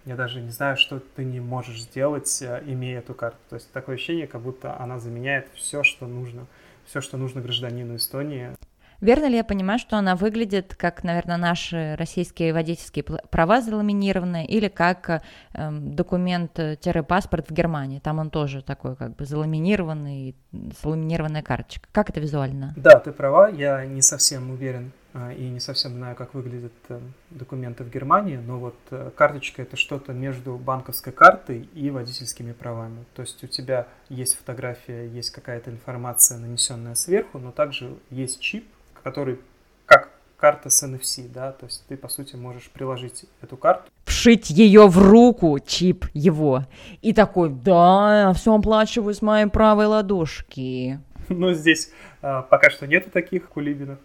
я 0.05 0.15
даже 0.15 0.41
не 0.41 0.49
знаю, 0.49 0.77
что 0.77 0.99
ты 0.99 1.23
не 1.23 1.39
можешь 1.39 1.81
сделать, 1.81 2.41
а, 2.41 2.63
имея 2.65 2.99
эту 2.99 3.13
карту. 3.13 3.37
То 3.49 3.55
есть 3.55 3.71
такое 3.71 3.95
ощущение, 3.95 4.27
как 4.27 4.41
будто 4.41 4.79
она 4.79 4.99
заменяет 4.99 5.47
все, 5.53 5.83
что 5.83 6.07
нужно 6.07 6.47
все, 6.91 6.99
что 6.99 7.17
нужно 7.17 7.39
гражданину 7.39 7.95
Эстонии. 7.95 8.51
Верно 8.99 9.27
ли 9.29 9.37
я 9.37 9.45
понимаю, 9.45 9.79
что 9.79 9.97
она 9.97 10.15
выглядит 10.15 10.75
как, 10.75 11.03
наверное, 11.03 11.37
наши 11.37 11.95
российские 11.97 12.53
водительские 12.53 13.03
права 13.03 13.61
заламинированные 13.61 14.45
или 14.45 14.67
как 14.67 15.09
э, 15.09 15.71
документ-паспорт 15.71 17.49
в 17.49 17.53
Германии? 17.53 17.99
Там 17.99 18.19
он 18.19 18.29
тоже 18.29 18.61
такой 18.61 18.95
как 18.97 19.15
бы 19.15 19.25
заламинированный, 19.25 20.35
заламинированная 20.83 21.41
карточка. 21.41 21.87
Как 21.93 22.09
это 22.09 22.19
визуально? 22.19 22.73
Да, 22.75 22.99
ты 22.99 23.11
права, 23.11 23.47
я 23.47 23.85
не 23.85 24.01
совсем 24.01 24.51
уверен 24.51 24.91
и 25.13 25.49
не 25.49 25.59
совсем 25.59 25.91
знаю, 25.93 26.15
как 26.15 26.33
выглядят 26.33 26.71
э, 26.87 26.99
документы 27.31 27.83
в 27.83 27.89
Германии, 27.89 28.37
но 28.37 28.59
вот 28.59 28.77
э, 28.91 29.11
карточка 29.15 29.61
это 29.61 29.75
что-то 29.75 30.13
между 30.13 30.55
банковской 30.55 31.11
картой 31.11 31.67
и 31.73 31.89
водительскими 31.89 32.53
правами. 32.53 33.03
То 33.15 33.23
есть 33.23 33.43
у 33.43 33.47
тебя 33.47 33.87
есть 34.07 34.37
фотография, 34.37 35.07
есть 35.07 35.31
какая-то 35.31 35.69
информация, 35.69 36.37
нанесенная 36.37 36.95
сверху, 36.95 37.39
но 37.39 37.51
также 37.51 37.93
есть 38.09 38.39
чип, 38.39 38.65
который 39.03 39.39
как 39.85 40.11
карта 40.37 40.69
с 40.69 40.81
NFC, 40.81 41.27
да, 41.27 41.51
то 41.51 41.65
есть 41.65 41.85
ты, 41.87 41.97
по 41.97 42.07
сути, 42.07 42.37
можешь 42.37 42.69
приложить 42.69 43.25
эту 43.41 43.57
карту. 43.57 43.83
Вшить 44.05 44.49
ее 44.49 44.87
в 44.87 44.97
руку, 44.97 45.59
чип 45.59 46.05
его. 46.13 46.65
И 47.01 47.13
такой, 47.13 47.49
да, 47.49 48.27
я 48.27 48.33
все 48.33 48.55
оплачиваю 48.55 49.13
с 49.13 49.21
моей 49.21 49.47
правой 49.47 49.87
ладошки. 49.87 50.99
Ну, 51.29 51.53
здесь 51.53 51.91
а, 52.21 52.41
пока 52.41 52.69
что 52.69 52.87
нету 52.87 53.09
таких 53.09 53.47
кулибинов, 53.47 53.99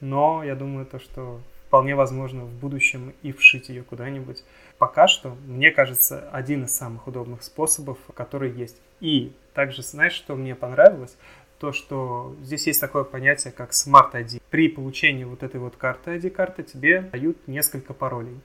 но 0.00 0.42
я 0.44 0.54
думаю, 0.54 0.86
то, 0.86 0.98
что 0.98 1.40
вполне 1.66 1.94
возможно 1.94 2.44
в 2.44 2.52
будущем 2.52 3.14
и 3.22 3.32
вшить 3.32 3.68
ее 3.68 3.82
куда-нибудь. 3.82 4.44
Пока 4.78 5.08
что, 5.08 5.36
мне 5.46 5.70
кажется, 5.70 6.28
один 6.30 6.64
из 6.64 6.76
самых 6.76 7.06
удобных 7.06 7.42
способов, 7.42 7.98
который 8.14 8.52
есть. 8.52 8.80
И 9.00 9.32
также, 9.54 9.82
знаешь, 9.82 10.12
что 10.12 10.36
мне 10.36 10.54
понравилось? 10.54 11.16
то, 11.64 11.72
что 11.72 12.36
здесь 12.42 12.66
есть 12.66 12.80
такое 12.80 13.04
понятие, 13.04 13.50
как 13.50 13.70
Smart 13.70 14.12
ID. 14.12 14.42
При 14.50 14.68
получении 14.68 15.24
вот 15.24 15.42
этой 15.42 15.58
вот 15.58 15.76
карты 15.76 16.16
ID-карты 16.16 16.62
тебе 16.62 17.00
дают 17.00 17.48
несколько 17.48 17.94
паролей. 17.94 18.38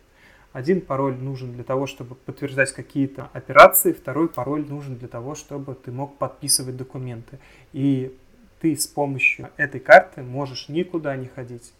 Один 0.53 0.79
пароль 0.79 1.15
нужен 1.15 1.51
для 1.51 1.65
того, 1.65 1.86
чтобы 1.86 2.15
подтверждать 2.15 2.72
какие-то 2.72 3.29
операции, 3.34 3.91
второй 3.91 4.29
пароль 4.29 4.65
нужен 4.65 4.96
для 4.96 5.08
того, 5.08 5.36
чтобы 5.36 5.75
ты 5.75 5.91
мог 5.91 6.18
подписывать 6.18 6.77
документы. 6.77 7.39
И 7.74 8.18
ты 8.61 8.75
с 8.75 8.87
помощью 8.87 9.49
этой 9.57 9.79
карты 9.79 10.21
можешь 10.21 10.69
никуда 10.69 11.15
не 11.15 11.27
ходить. 11.27 11.73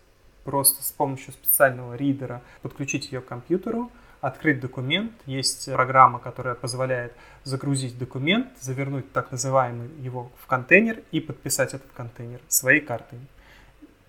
Просто 0.44 0.84
с 0.84 0.92
помощью 0.92 1.34
специального 1.34 1.96
ридера 1.96 2.42
подключить 2.62 3.12
ее 3.12 3.22
к 3.22 3.26
компьютеру, 3.26 3.92
открыть 4.22 4.60
документ. 4.60 5.12
Есть 5.26 5.72
программа, 5.72 6.20
которая 6.20 6.56
позволяет 6.56 7.14
загрузить 7.44 7.98
документ, 7.98 8.48
завернуть 8.60 9.12
так 9.12 9.32
называемый 9.32 9.90
его 10.00 10.32
в 10.38 10.48
контейнер 10.48 11.04
и 11.12 11.20
подписать 11.20 11.74
этот 11.74 11.92
контейнер 11.94 12.40
своей 12.48 12.82
картой. 12.82 13.20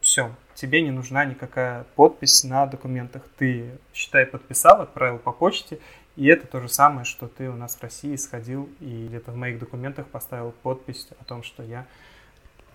Все, 0.01 0.35
тебе 0.55 0.81
не 0.81 0.91
нужна 0.91 1.27
никакая 1.27 1.85
подпись 1.95 2.43
на 2.45 2.67
документах. 2.67 3.23
Ты, 3.37 3.71
считай, 3.93 4.25
подписал, 4.25 4.81
отправил 4.81 5.19
по 5.19 5.31
почте, 5.31 5.79
и 6.17 6.27
это 6.27 6.47
то 6.47 6.61
же 6.61 6.69
самое, 6.69 7.05
что 7.05 7.29
ты 7.29 7.51
у 7.51 7.57
нас 7.57 7.77
в 7.77 7.83
России 7.83 8.17
сходил 8.17 8.69
и 8.81 9.07
где-то 9.09 9.33
в 9.33 9.37
моих 9.37 9.59
документах 9.59 10.07
поставил 10.07 10.53
подпись 10.63 11.07
о 11.19 11.25
том, 11.25 11.43
что 11.43 11.63
я 11.63 11.87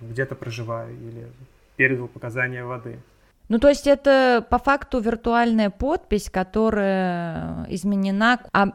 где-то 0.01 0.35
проживаю 0.35 0.93
или 0.95 1.27
передал 1.75 2.07
показания 2.07 2.63
воды. 2.63 2.99
Ну, 3.47 3.59
то 3.59 3.69
есть 3.69 3.85
это 3.85 4.45
по 4.49 4.57
факту 4.57 4.99
виртуальная 4.99 5.69
подпись, 5.69 6.29
которая 6.29 7.65
изменена. 7.69 8.39
А 8.53 8.73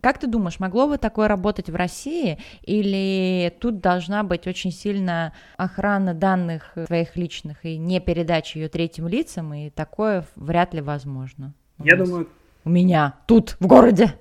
как 0.00 0.18
ты 0.18 0.26
думаешь, 0.26 0.60
могло 0.60 0.86
бы 0.86 0.98
такое 0.98 1.28
работать 1.28 1.70
в 1.70 1.74
России, 1.74 2.38
или 2.62 3.52
тут 3.58 3.80
должна 3.80 4.22
быть 4.22 4.46
очень 4.46 4.70
сильная 4.70 5.32
охрана 5.56 6.14
данных 6.14 6.74
твоих 6.86 7.16
личных 7.16 7.64
и 7.64 7.78
не 7.78 8.00
передача 8.00 8.58
ее 8.58 8.68
третьим 8.68 9.08
лицам, 9.08 9.52
и 9.54 9.70
такое 9.70 10.24
вряд 10.36 10.74
ли 10.74 10.80
возможно? 10.80 11.52
Я 11.78 11.96
думаю... 11.96 12.28
У 12.64 12.70
меня, 12.70 13.14
тут, 13.26 13.56
в 13.60 13.66
городе. 13.66 14.14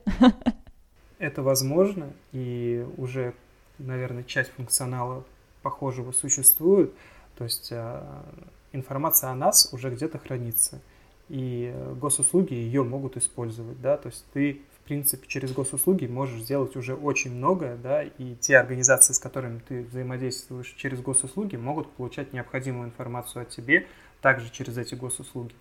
Это 1.19 1.41
возможно, 1.41 2.07
и 2.31 2.85
уже, 2.95 3.33
наверное, 3.77 4.23
часть 4.23 4.51
функционала 4.51 5.23
похожего 5.67 6.13
существует. 6.13 6.93
То 7.37 7.43
есть 7.43 7.73
а, 7.73 8.23
информация 8.71 9.31
о 9.31 9.35
нас 9.35 9.67
уже 9.73 9.89
где-то 9.89 10.17
хранится, 10.17 10.79
и 11.27 11.75
госуслуги 11.99 12.53
ее 12.53 12.83
могут 12.83 13.17
использовать, 13.17 13.81
да, 13.81 13.97
то 13.97 14.07
есть 14.07 14.23
ты, 14.31 14.61
в 14.79 14.85
принципе, 14.85 15.27
через 15.27 15.51
госуслуги 15.51 16.05
можешь 16.05 16.41
сделать 16.41 16.77
уже 16.77 16.95
очень 16.95 17.35
многое, 17.35 17.75
да, 17.75 18.03
и 18.03 18.35
те 18.35 18.57
организации, 18.57 19.11
с 19.11 19.19
которыми 19.19 19.59
ты 19.59 19.83
взаимодействуешь 19.83 20.73
через 20.77 21.01
госуслуги, 21.01 21.57
могут 21.57 21.91
получать 21.91 22.31
необходимую 22.31 22.87
информацию 22.87 23.41
о 23.41 23.45
тебе 23.45 23.87
также 24.21 24.49
через 24.49 24.77
эти 24.77 24.95
госуслуги. 24.95 25.53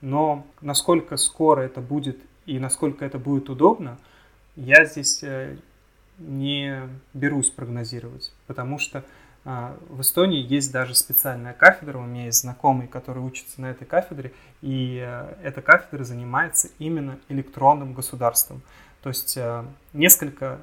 Но 0.00 0.46
насколько 0.62 1.18
скоро 1.18 1.60
это 1.60 1.82
будет 1.82 2.16
и 2.46 2.58
насколько 2.58 3.04
это 3.04 3.18
будет 3.18 3.50
удобно, 3.50 3.98
я 4.56 4.86
здесь 4.86 5.22
э, 5.22 5.56
не 6.18 6.88
берусь 7.12 7.50
прогнозировать, 7.50 8.32
потому 8.46 8.78
что 8.78 9.04
в 9.44 10.00
Эстонии 10.00 10.40
есть 10.40 10.70
даже 10.70 10.94
специальная 10.94 11.52
кафедра, 11.52 11.98
у 11.98 12.02
меня 12.02 12.26
есть 12.26 12.42
знакомый, 12.42 12.86
который 12.86 13.22
учится 13.22 13.60
на 13.60 13.72
этой 13.72 13.84
кафедре, 13.84 14.32
и 14.60 15.02
э, 15.04 15.34
эта 15.42 15.62
кафедра 15.62 16.04
занимается 16.04 16.68
именно 16.78 17.18
электронным 17.28 17.92
государством. 17.92 18.62
То 19.02 19.08
есть 19.08 19.36
э, 19.36 19.64
несколько 19.92 20.58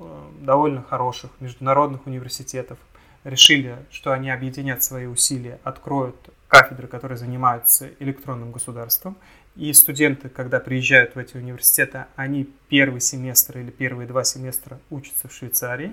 э, 0.00 0.30
довольно 0.40 0.82
хороших 0.82 1.30
международных 1.38 2.08
университетов 2.08 2.78
решили, 3.22 3.78
что 3.90 4.12
они 4.12 4.30
объединят 4.30 4.82
свои 4.82 5.06
усилия, 5.06 5.60
откроют 5.62 6.16
кафедры, 6.48 6.88
которые 6.88 7.16
занимаются 7.16 7.90
электронным 8.00 8.50
государством. 8.50 9.16
И 9.56 9.72
студенты, 9.72 10.28
когда 10.28 10.58
приезжают 10.58 11.14
в 11.14 11.18
эти 11.18 11.36
университеты, 11.36 12.06
они 12.16 12.50
первый 12.68 13.00
семестр 13.00 13.58
или 13.58 13.70
первые 13.70 14.08
два 14.08 14.24
семестра 14.24 14.80
учатся 14.90 15.28
в 15.28 15.32
Швейцарии. 15.32 15.92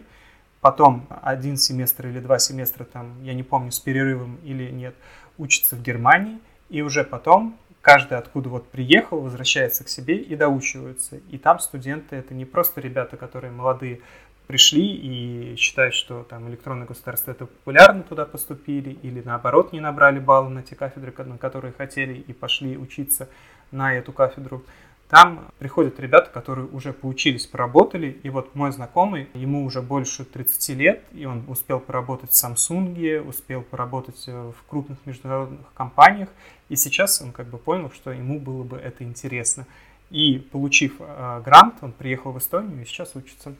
Потом 0.62 1.08
один 1.10 1.58
семестр 1.58 2.08
или 2.08 2.20
два 2.20 2.38
семестра, 2.40 2.86
там, 2.86 3.22
я 3.24 3.34
не 3.34 3.44
помню, 3.44 3.72
с 3.72 3.80
перерывом 3.80 4.38
или 4.44 4.70
нет, 4.70 4.96
учатся 5.38 5.76
в 5.76 5.82
Германии. 5.82 6.40
И 6.70 6.82
уже 6.82 7.04
потом 7.04 7.58
каждый 7.82 8.18
откуда 8.18 8.50
вот 8.50 8.70
приехал, 8.70 9.22
возвращается 9.22 9.84
к 9.84 9.90
себе 9.90 10.18
и 10.18 10.36
доучивается. 10.36 11.18
И 11.30 11.38
там 11.38 11.60
студенты 11.60 12.16
это 12.16 12.34
не 12.34 12.46
просто 12.46 12.80
ребята, 12.80 13.18
которые 13.18 13.52
молодые 13.52 14.02
пришли 14.48 14.86
и 14.86 15.56
считают, 15.56 15.96
что 15.96 16.24
там 16.24 16.50
электронное 16.50 16.86
государство 16.86 17.32
это 17.32 17.46
популярно, 17.46 18.04
туда 18.04 18.26
поступили, 18.26 18.92
или 19.02 19.22
наоборот 19.24 19.72
не 19.72 19.80
набрали 19.80 20.20
баллы 20.20 20.50
на 20.50 20.62
те 20.62 20.76
кафедры, 20.76 21.14
на 21.24 21.38
которые 21.38 21.74
хотели, 21.74 22.14
и 22.14 22.34
пошли 22.34 22.78
учиться 22.78 23.30
на 23.72 23.96
эту 23.96 24.12
кафедру. 24.12 24.64
Там 25.12 25.52
приходят 25.60 26.00
ребята, 26.00 26.32
которые 26.32 26.68
уже 26.68 26.94
поучились, 26.94 27.46
поработали, 27.46 28.18
и 28.24 28.30
вот 28.30 28.56
мой 28.56 28.72
знакомый, 28.72 29.28
ему 29.34 29.66
уже 29.66 29.82
больше 29.82 30.24
30 30.24 30.70
лет, 30.78 31.04
и 31.12 31.26
он 31.26 31.44
успел 31.50 31.82
поработать 31.82 32.32
в 32.32 32.34
Samsung, 32.34 33.20
успел 33.20 33.62
поработать 33.62 34.24
э, 34.28 34.32
в 34.58 34.70
крупных 34.70 35.06
международных 35.06 35.74
компаниях, 35.74 36.30
и 36.70 36.78
сейчас 36.78 37.22
он 37.22 37.34
как 37.34 37.48
бы 37.48 37.58
понял, 37.58 37.92
что 37.92 38.14
ему 38.14 38.40
было 38.40 38.64
бы 38.64 38.78
это 38.78 39.04
интересно. 39.04 39.68
И 40.12 40.40
получив 40.40 40.94
э, 41.00 41.42
грант, 41.44 41.76
он 41.82 41.92
приехал 41.92 42.32
в 42.32 42.38
Эстонию 42.38 42.82
и 42.82 42.86
сейчас 42.86 43.14
учится. 43.14 43.54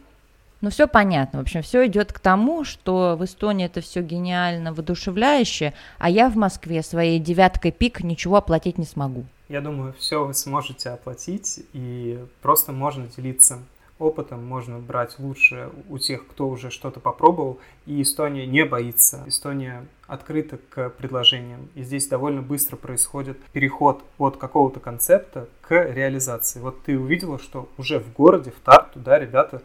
Ну, 0.62 0.70
все 0.70 0.88
понятно. 0.88 1.40
В 1.40 1.42
общем, 1.42 1.64
все 1.64 1.88
идет 1.88 2.14
к 2.14 2.20
тому, 2.20 2.64
что 2.64 3.16
в 3.18 3.26
Эстонии 3.26 3.66
это 3.66 3.82
все 3.82 4.02
гениально, 4.02 4.74
воодушевляюще, 4.74 5.74
а 5.98 6.10
я 6.10 6.30
в 6.30 6.36
Москве 6.36 6.84
своей 6.84 7.20
девяткой 7.20 7.72
пик 7.72 8.02
ничего 8.04 8.38
оплатить 8.38 8.78
не 8.78 8.86
смогу. 8.86 9.26
Я 9.50 9.62
думаю, 9.62 9.94
все 9.98 10.24
вы 10.24 10.36
сможете 10.36 10.90
оплатить, 10.92 11.62
и 11.74 12.24
просто 12.42 12.72
можно 12.72 13.08
делиться 13.08 13.60
опытом, 13.98 14.46
можно 14.46 14.80
брать 14.80 15.16
лучше 15.20 15.70
у 15.90 15.98
тех, 15.98 16.28
кто 16.28 16.48
уже 16.48 16.70
что-то 16.70 17.00
попробовал, 17.00 17.60
и 17.86 18.02
Эстония 18.02 18.46
не 18.46 18.66
боится. 18.66 19.24
Эстония 19.28 19.86
открыта 20.08 20.58
к 20.70 20.90
предложениям, 20.90 21.70
и 21.76 21.84
здесь 21.84 22.08
довольно 22.08 22.42
быстро 22.42 22.78
происходит 22.78 23.38
переход 23.54 24.04
от 24.18 24.38
какого-то 24.38 24.80
концепта 24.80 25.48
к 25.62 25.72
реализации. 25.72 26.60
Вот 26.60 26.84
ты 26.84 26.98
увидела, 26.98 27.40
что 27.40 27.70
уже 27.78 28.00
в 28.00 28.12
городе, 28.14 28.52
в 28.52 28.60
Тарту, 28.60 29.00
да, 29.00 29.20
ребята 29.20 29.62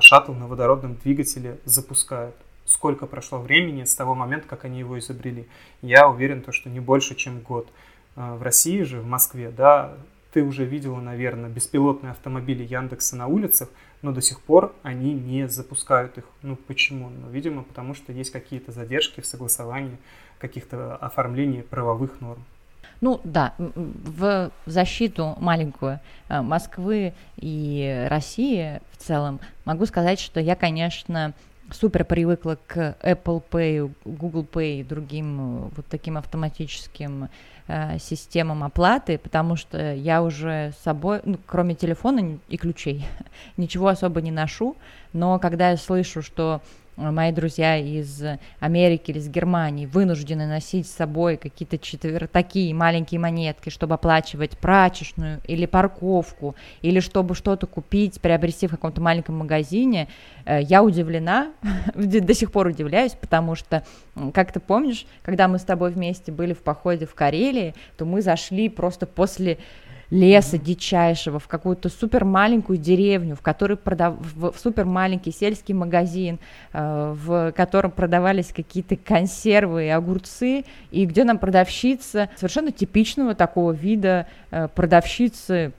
шаттл 0.00 0.32
на 0.32 0.46
водородном 0.46 0.96
двигателе 0.96 1.58
запускают. 1.64 2.34
Сколько 2.64 3.06
прошло 3.06 3.38
времени 3.38 3.84
с 3.84 3.94
того 3.94 4.14
момента, 4.14 4.48
как 4.48 4.64
они 4.64 4.78
его 4.78 4.98
изобрели? 4.98 5.46
Я 5.82 6.08
уверен, 6.08 6.40
то, 6.40 6.52
что 6.52 6.70
не 6.70 6.80
больше, 6.80 7.14
чем 7.14 7.40
год. 7.40 7.68
А, 8.16 8.36
в 8.36 8.42
России 8.42 8.82
же, 8.82 9.00
в 9.00 9.06
Москве, 9.06 9.50
да, 9.50 9.94
ты 10.32 10.42
уже 10.42 10.64
видела, 10.64 11.00
наверное, 11.00 11.50
беспилотные 11.50 12.12
автомобили 12.12 12.64
Яндекса 12.64 13.16
на 13.16 13.26
улицах, 13.26 13.68
но 14.02 14.12
до 14.12 14.20
сих 14.20 14.40
пор 14.40 14.74
они 14.82 15.12
не 15.12 15.48
запускают 15.48 16.18
их. 16.18 16.24
Ну 16.42 16.56
почему? 16.56 17.10
Ну, 17.10 17.30
видимо, 17.30 17.62
потому 17.62 17.94
что 17.94 18.12
есть 18.12 18.32
какие-то 18.32 18.72
задержки 18.72 19.20
в 19.20 19.26
согласовании 19.26 19.96
каких-то 20.38 20.96
оформлений 20.96 21.62
правовых 21.62 22.20
норм. 22.20 22.44
Ну 23.04 23.20
да, 23.22 23.52
в 23.58 24.50
защиту 24.64 25.36
маленькую 25.38 26.00
э, 26.30 26.40
Москвы 26.40 27.12
и 27.36 28.06
России 28.08 28.80
в 28.92 28.96
целом 28.96 29.40
могу 29.66 29.84
сказать, 29.84 30.18
что 30.18 30.40
я, 30.40 30.56
конечно, 30.56 31.34
супер 31.70 32.06
привыкла 32.06 32.56
к 32.66 32.96
Apple 33.02 33.42
Pay, 33.50 33.92
Google 34.06 34.46
Pay 34.50 34.80
и 34.80 34.84
другим 34.84 35.66
э, 35.66 35.70
вот 35.76 35.86
таким 35.90 36.16
автоматическим 36.16 37.28
э, 37.66 37.98
системам 37.98 38.64
оплаты, 38.64 39.18
потому 39.18 39.56
что 39.56 39.92
я 39.92 40.22
уже 40.22 40.72
с 40.72 40.82
собой, 40.82 41.20
ну, 41.26 41.36
кроме 41.44 41.74
телефона 41.74 42.38
и 42.48 42.56
ключей, 42.56 43.06
ничего 43.58 43.88
особо 43.88 44.22
не 44.22 44.30
ношу, 44.30 44.78
но 45.12 45.38
когда 45.38 45.72
я 45.72 45.76
слышу, 45.76 46.22
что 46.22 46.62
мои 46.96 47.32
друзья 47.32 47.76
из 47.76 48.22
Америки 48.60 49.10
или 49.10 49.18
из 49.18 49.28
Германии 49.28 49.86
вынуждены 49.86 50.46
носить 50.46 50.86
с 50.86 50.92
собой 50.92 51.36
какие-то 51.36 51.78
четвер... 51.78 52.28
такие 52.28 52.72
маленькие 52.74 53.20
монетки, 53.20 53.70
чтобы 53.70 53.94
оплачивать 53.94 54.56
прачечную 54.58 55.40
или 55.46 55.66
парковку, 55.66 56.54
или 56.82 57.00
чтобы 57.00 57.34
что-то 57.34 57.66
купить, 57.66 58.20
приобрести 58.20 58.66
в 58.66 58.70
каком-то 58.70 59.00
маленьком 59.00 59.38
магазине, 59.38 60.08
э, 60.44 60.60
я 60.62 60.82
удивлена, 60.82 61.52
до 61.94 62.34
сих 62.34 62.52
пор 62.52 62.68
удивляюсь, 62.68 63.12
потому 63.12 63.54
что, 63.54 63.84
как 64.32 64.52
ты 64.52 64.60
помнишь, 64.60 65.06
когда 65.22 65.48
мы 65.48 65.58
с 65.58 65.62
тобой 65.64 65.90
вместе 65.90 66.32
были 66.32 66.52
в 66.52 66.62
походе 66.62 67.06
в 67.06 67.14
Карелии, 67.14 67.74
то 67.96 68.04
мы 68.04 68.22
зашли 68.22 68.68
просто 68.68 69.06
после 69.06 69.58
леса 70.10 70.58
дичайшего, 70.58 71.38
в 71.38 71.48
какую-то 71.48 71.88
супер 71.88 72.24
маленькую 72.24 72.78
деревню, 72.78 73.36
в 73.36 73.42
которой 73.42 73.76
продав... 73.76 74.14
в 74.20 74.54
супер 74.58 74.84
маленький 74.84 75.32
сельский 75.32 75.74
магазин, 75.74 76.38
э, 76.72 77.14
в 77.16 77.52
котором 77.52 77.90
продавались 77.90 78.52
какие-то 78.52 78.96
консервы 78.96 79.86
и 79.86 79.88
огурцы, 79.88 80.64
и 80.90 81.06
где 81.06 81.24
нам 81.24 81.38
продавщица 81.38 82.30
совершенно 82.36 82.72
типичного 82.72 83.34
такого 83.34 83.72
вида 83.72 84.26
э, 84.50 84.68
продавщицы 84.68 85.72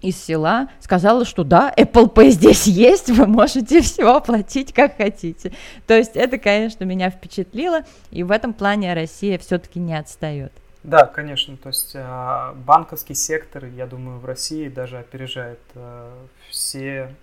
из 0.00 0.22
села 0.22 0.68
сказала, 0.80 1.24
что 1.24 1.44
да, 1.44 1.72
Apple 1.76 2.12
Pay 2.12 2.30
здесь 2.30 2.66
есть, 2.66 3.10
вы 3.10 3.26
можете 3.26 3.80
все 3.80 4.14
оплатить 4.14 4.72
как 4.72 4.96
хотите. 4.96 5.52
То 5.86 5.96
есть 5.96 6.14
это, 6.14 6.38
конечно, 6.38 6.84
меня 6.84 7.10
впечатлило, 7.10 7.80
и 8.10 8.22
в 8.22 8.30
этом 8.30 8.52
плане 8.52 8.94
Россия 8.94 9.38
все-таки 9.38 9.80
не 9.80 9.94
отстает. 9.94 10.52
Да, 10.82 11.06
конечно. 11.06 11.56
То 11.56 11.68
есть 11.68 11.92
а, 11.94 12.54
банковский 12.54 13.14
сектор, 13.14 13.64
я 13.64 13.86
думаю, 13.86 14.18
в 14.18 14.24
России 14.24 14.68
даже 14.68 14.98
опережает 14.98 15.60
а, 15.74 16.26
все 16.50 17.14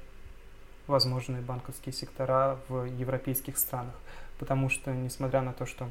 возможные 0.87 1.41
банковские 1.41 1.93
сектора 1.93 2.59
в 2.67 2.85
европейских 2.85 3.57
странах. 3.57 3.95
Потому 4.37 4.69
что, 4.69 4.91
несмотря 4.91 5.41
на 5.41 5.53
то, 5.53 5.65
что 5.65 5.89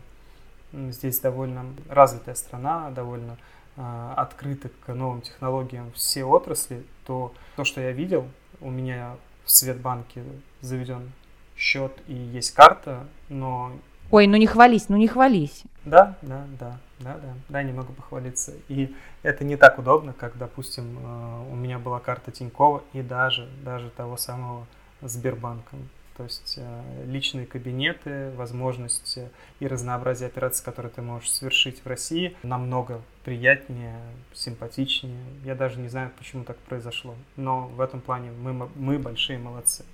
здесь 0.73 1.21
довольно 1.21 1.65
развитая 1.89 2.35
страна, 2.35 2.91
довольно 2.91 3.39
а, 3.77 4.15
открыты 4.17 4.71
к 4.85 4.93
новым 4.93 5.23
технологиям 5.23 5.91
все 5.93 6.25
отрасли, 6.25 6.85
то 7.07 7.33
то, 7.57 7.65
что 7.65 7.81
я 7.81 7.93
видел, 7.93 8.29
у 8.61 8.71
меня 8.71 9.17
в 9.45 9.51
Светбанке 9.51 10.23
заведен 10.61 11.13
счет 11.57 11.93
и 12.07 12.15
есть 12.15 12.53
карта, 12.53 13.07
но... 13.29 13.73
Ой, 14.11 14.27
ну 14.27 14.37
не 14.37 14.47
хвались, 14.47 14.89
ну 14.89 14.97
не 14.97 15.09
хвались. 15.09 15.65
Да, 15.85 16.17
да, 16.23 16.45
да. 16.59 16.79
Да, 17.05 17.19
да, 17.19 17.35
да, 17.51 17.63
немного 17.63 17.93
похвалиться. 17.93 18.55
И 18.69 18.95
это 19.23 19.45
не 19.45 19.57
так 19.57 19.79
удобно, 19.79 20.15
как, 20.15 20.39
допустим, 20.39 20.99
э, 20.99 21.53
у 21.53 21.55
меня 21.55 21.79
была 21.79 22.01
карта 22.01 22.33
Тинькова 22.33 22.83
и 22.95 23.03
даже, 23.03 23.47
даже 23.63 23.91
того 23.91 24.17
самого 24.17 24.67
Сбербанка. 25.03 25.77
То 26.17 26.23
есть 26.23 26.55
э, 26.57 27.05
личные 27.05 27.45
кабинеты, 27.45 28.31
возможность 28.37 29.19
и 29.61 29.67
разнообразие 29.67 30.29
операций, 30.29 30.65
которые 30.65 30.91
ты 30.91 31.03
можешь 31.03 31.31
совершить 31.31 31.85
в 31.85 31.87
России, 31.87 32.35
намного 32.43 33.03
приятнее, 33.25 34.01
симпатичнее. 34.33 35.27
Я 35.45 35.55
даже 35.55 35.81
не 35.81 35.89
знаю, 35.89 36.11
почему 36.17 36.45
так 36.45 36.57
произошло. 36.57 37.15
Но 37.37 37.67
в 37.67 37.83
этом 37.83 38.01
плане 38.01 38.31
мы, 38.31 38.71
мы 38.75 38.99
большие 38.99 39.39
молодцы. 39.39 39.85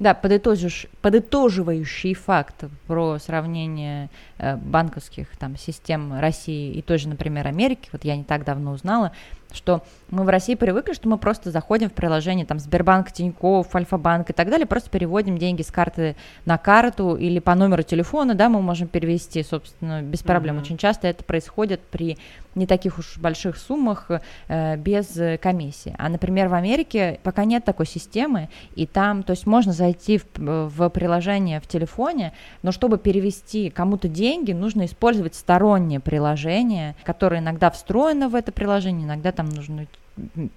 Да, 0.00 0.14
подытожишь, 0.14 0.86
подытоживающий 1.02 2.14
факт 2.14 2.64
про 2.86 3.18
сравнение 3.18 4.08
э, 4.38 4.56
банковских 4.56 5.36
там, 5.36 5.58
систем 5.58 6.18
России 6.18 6.72
и 6.72 6.80
той 6.80 6.96
же, 6.96 7.10
например, 7.10 7.46
Америки, 7.46 7.90
вот 7.92 8.02
я 8.04 8.16
не 8.16 8.24
так 8.24 8.46
давно 8.46 8.72
узнала, 8.72 9.12
что 9.54 9.82
мы 10.10 10.24
в 10.24 10.28
России 10.28 10.54
привыкли, 10.54 10.92
что 10.92 11.08
мы 11.08 11.18
просто 11.18 11.50
заходим 11.50 11.88
в 11.88 11.92
приложение 11.92 12.46
там 12.46 12.58
Сбербанк, 12.58 13.12
Тинькофф, 13.12 13.74
Альфа-банк 13.74 14.30
и 14.30 14.32
так 14.32 14.50
далее, 14.50 14.66
просто 14.66 14.90
переводим 14.90 15.38
деньги 15.38 15.62
с 15.62 15.70
карты 15.70 16.16
на 16.44 16.58
карту 16.58 17.16
или 17.16 17.38
по 17.38 17.54
номеру 17.54 17.82
телефона, 17.82 18.34
да, 18.34 18.48
мы 18.48 18.60
можем 18.60 18.88
перевести, 18.88 19.42
собственно, 19.42 20.02
без 20.02 20.22
проблем. 20.22 20.56
Mm-hmm. 20.56 20.62
Очень 20.62 20.78
часто 20.78 21.08
это 21.08 21.24
происходит 21.24 21.80
при 21.80 22.18
не 22.54 22.66
таких 22.66 22.98
уж 22.98 23.16
больших 23.18 23.56
суммах 23.56 24.10
э, 24.48 24.76
без 24.76 25.18
комиссии. 25.40 25.94
А, 25.98 26.08
например, 26.08 26.48
в 26.48 26.54
Америке 26.54 27.20
пока 27.22 27.44
нет 27.44 27.64
такой 27.64 27.86
системы, 27.86 28.48
и 28.74 28.86
там, 28.86 29.22
то 29.22 29.32
есть 29.32 29.46
можно 29.46 29.72
зайти 29.72 30.18
в, 30.18 30.26
в 30.36 30.88
приложение 30.90 31.60
в 31.60 31.66
телефоне, 31.66 32.32
но 32.62 32.72
чтобы 32.72 32.98
перевести 32.98 33.70
кому-то 33.70 34.08
деньги, 34.08 34.52
нужно 34.52 34.86
использовать 34.86 35.34
стороннее 35.34 36.00
приложение, 36.00 36.96
которое 37.04 37.40
иногда 37.40 37.70
встроено 37.70 38.28
в 38.28 38.34
это 38.34 38.52
приложение, 38.52 39.06
иногда 39.06 39.32
там 39.40 39.48
нужно 39.48 39.86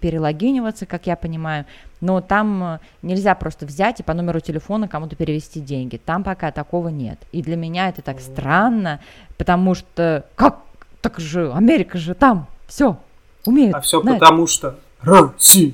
перелогиниваться, 0.02 0.86
как 0.86 1.08
я 1.08 1.15
понимаю, 1.15 1.65
но 2.02 2.19
там 2.19 2.63
э, 2.63 2.80
нельзя 3.02 3.34
просто 3.34 3.65
взять 3.65 4.02
и 4.02 4.04
по 4.04 4.13
номеру 4.13 4.41
телефона 4.41 4.89
кому-то 4.89 5.15
перевести 5.15 5.62
деньги. 5.62 5.96
Там 5.96 6.22
пока 6.22 6.52
такого 6.52 6.89
нет. 6.89 7.17
И 7.32 7.41
для 7.41 7.56
меня 7.56 7.88
это 7.88 8.02
так 8.02 8.19
странно, 8.19 9.00
потому 9.38 9.74
что 9.74 10.26
как 10.36 10.60
так 11.00 11.17
же 11.19 11.54
Америка 11.54 11.98
же 11.98 12.13
там 12.13 12.48
все 12.67 12.98
умеет. 13.46 13.74
А 13.74 13.80
все 13.80 14.02
знает. 14.02 14.19
потому 14.19 14.48
что 14.48 14.80
Россия. 15.02 15.74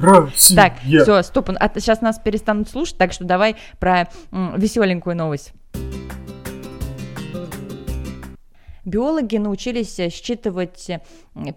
Россия. 0.00 0.56
Так, 0.56 0.72
все, 0.80 1.22
стоп, 1.22 1.50
а 1.60 1.70
сейчас 1.78 2.00
нас 2.00 2.18
перестанут 2.18 2.68
слушать, 2.70 2.96
так 2.96 3.12
что 3.12 3.22
давай 3.22 3.54
про 3.78 4.08
м, 4.32 4.58
веселенькую 4.58 5.14
новость. 5.14 5.52
Биологи 8.84 9.36
научились 9.36 9.96
считывать 9.96 10.88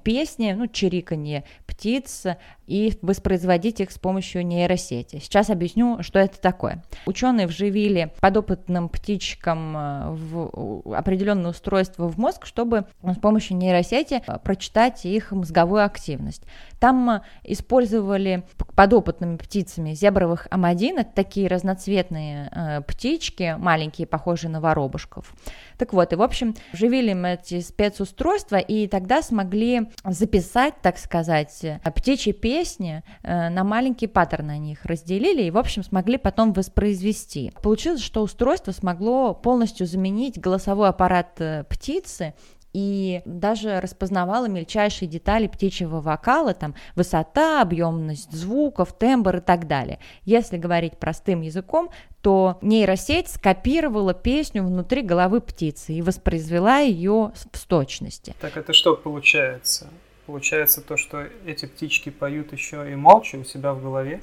песни, 0.03 0.53
ну, 0.53 0.67
чириканье 0.67 1.43
птиц 1.83 2.23
и 2.65 2.97
воспроизводить 3.01 3.81
их 3.81 3.91
с 3.91 3.99
помощью 3.99 4.45
нейросети. 4.45 5.19
Сейчас 5.21 5.49
объясню, 5.49 6.01
что 6.01 6.17
это 6.17 6.39
такое. 6.39 6.81
Ученые 7.05 7.45
вживили 7.45 8.13
подопытным 8.21 8.87
птичкам 8.87 9.75
э, 9.75 10.11
в 10.11 10.95
определенное 10.95 11.51
устройство 11.51 12.07
в 12.07 12.17
мозг, 12.17 12.45
чтобы 12.45 12.85
с 13.03 13.17
помощью 13.17 13.57
нейросети 13.57 14.23
э, 14.25 14.39
прочитать 14.39 15.03
их 15.03 15.33
мозговую 15.33 15.83
активность. 15.83 16.43
Там 16.79 17.09
э, 17.09 17.21
использовали 17.43 18.43
подопытными 18.75 19.35
птицами 19.35 19.93
зебровых 19.93 20.47
амадин, 20.49 20.99
это 20.99 21.11
такие 21.13 21.49
разноцветные 21.49 22.83
птички, 22.87 23.55
маленькие, 23.57 24.07
похожие 24.07 24.49
на 24.49 24.61
воробушков. 24.61 25.33
Так 25.77 25.91
вот, 25.91 26.13
и 26.13 26.15
в 26.15 26.21
общем, 26.21 26.55
вживили 26.71 27.11
мы 27.13 27.33
эти 27.33 27.59
спецустройства, 27.59 28.55
и 28.55 28.87
тогда 28.87 29.21
смогли 29.21 29.89
записать, 30.05 30.75
так 30.81 30.97
сказать, 30.97 31.72
птичьи 31.91 32.33
песни 32.33 33.03
э, 33.23 33.49
на 33.49 33.63
маленькие 33.63 34.09
паттерны 34.09 34.51
они 34.51 34.73
их 34.73 34.85
разделили, 34.85 35.43
и, 35.43 35.51
в 35.51 35.57
общем, 35.57 35.83
смогли 35.83 36.17
потом 36.17 36.53
воспроизвести. 36.53 37.51
Получилось, 37.61 38.01
что 38.01 38.21
устройство 38.21 38.71
смогло 38.71 39.33
полностью 39.33 39.87
заменить 39.87 40.39
голосовой 40.39 40.89
аппарат 40.89 41.39
э, 41.39 41.63
птицы, 41.69 42.33
и 42.73 43.21
даже 43.25 43.79
распознавала 43.79 44.47
мельчайшие 44.47 45.07
детали 45.07 45.47
птичьего 45.47 46.01
вокала, 46.01 46.53
там 46.53 46.73
высота, 46.95 47.61
объемность 47.61 48.31
звуков, 48.31 48.97
тембр 48.97 49.37
и 49.37 49.41
так 49.41 49.67
далее. 49.67 49.99
Если 50.25 50.57
говорить 50.57 50.97
простым 50.97 51.41
языком, 51.41 51.91
то 52.21 52.57
нейросеть 52.61 53.29
скопировала 53.29 54.13
песню 54.13 54.63
внутри 54.63 55.01
головы 55.01 55.39
птицы 55.39 55.93
и 55.93 56.01
воспроизвела 56.01 56.79
ее 56.79 57.33
в 57.51 57.67
точности. 57.67 58.35
Так 58.39 58.57
это 58.57 58.73
что 58.73 58.95
получается? 58.95 59.89
Получается 60.25 60.81
то, 60.81 60.95
что 60.95 61.25
эти 61.45 61.65
птички 61.65 62.09
поют 62.09 62.53
еще 62.53 62.89
и 62.91 62.95
молча 62.95 63.35
у 63.35 63.43
себя 63.43 63.73
в 63.73 63.83
голове? 63.83 64.21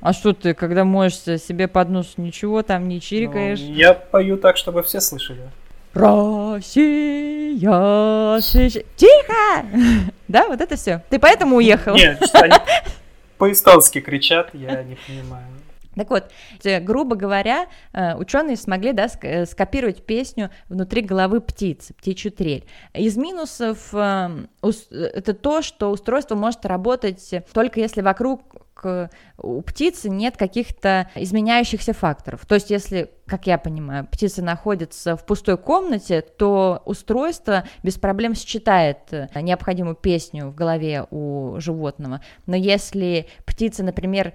А 0.00 0.12
что 0.12 0.34
ты, 0.34 0.52
когда 0.52 0.84
моешься 0.84 1.38
себе 1.38 1.66
под 1.66 1.88
нос, 1.88 2.14
ничего 2.18 2.62
там 2.62 2.88
не 2.88 3.00
чирикаешь? 3.00 3.60
Ну, 3.60 3.72
я 3.72 3.94
пою 3.94 4.36
так, 4.36 4.58
чтобы 4.58 4.82
все 4.82 5.00
слышали. 5.00 5.50
Россия, 5.94 7.56
свеч... 8.40 8.84
Тихо! 8.96 9.66
Да, 10.28 10.48
вот 10.48 10.60
это 10.60 10.76
все. 10.76 11.02
Ты 11.10 11.18
поэтому 11.18 11.56
уехал? 11.56 11.94
Нет, 11.94 12.22
они 12.34 12.54
по-эстонски 13.38 14.00
кричат, 14.00 14.50
я 14.52 14.82
не 14.82 14.96
понимаю. 15.06 15.46
Так 15.94 16.10
вот, 16.10 16.30
грубо 16.80 17.16
говоря, 17.16 17.66
э, 17.92 18.16
ученые 18.16 18.56
смогли 18.56 18.92
да, 18.92 19.08
э, 19.22 19.46
скопировать 19.46 20.04
песню 20.04 20.50
внутри 20.68 21.02
головы 21.02 21.40
птицы, 21.40 21.94
птичью 21.94 22.32
трель. 22.32 22.64
Из 22.92 23.16
минусов 23.16 23.90
э, 23.92 24.46
это 24.90 25.34
то, 25.34 25.62
что 25.62 25.90
устройство 25.90 26.34
может 26.34 26.66
работать 26.66 27.34
только 27.52 27.80
если 27.80 28.00
вокруг 28.00 28.42
у 29.38 29.62
птицы 29.62 30.10
нет 30.10 30.36
каких-то 30.36 31.08
изменяющихся 31.14 31.94
факторов. 31.94 32.44
То 32.44 32.56
есть, 32.56 32.70
если, 32.70 33.10
как 33.24 33.46
я 33.46 33.56
понимаю, 33.56 34.06
птица 34.06 34.42
находится 34.42 35.16
в 35.16 35.24
пустой 35.24 35.56
комнате, 35.56 36.20
то 36.20 36.82
устройство 36.84 37.64
без 37.82 37.94
проблем 37.94 38.34
считает 38.34 38.98
необходимую 39.34 39.96
песню 39.96 40.48
в 40.48 40.54
голове 40.54 41.06
у 41.10 41.58
животного. 41.60 42.20
Но 42.46 42.56
если 42.56 43.26
птица, 43.46 43.84
например, 43.84 44.34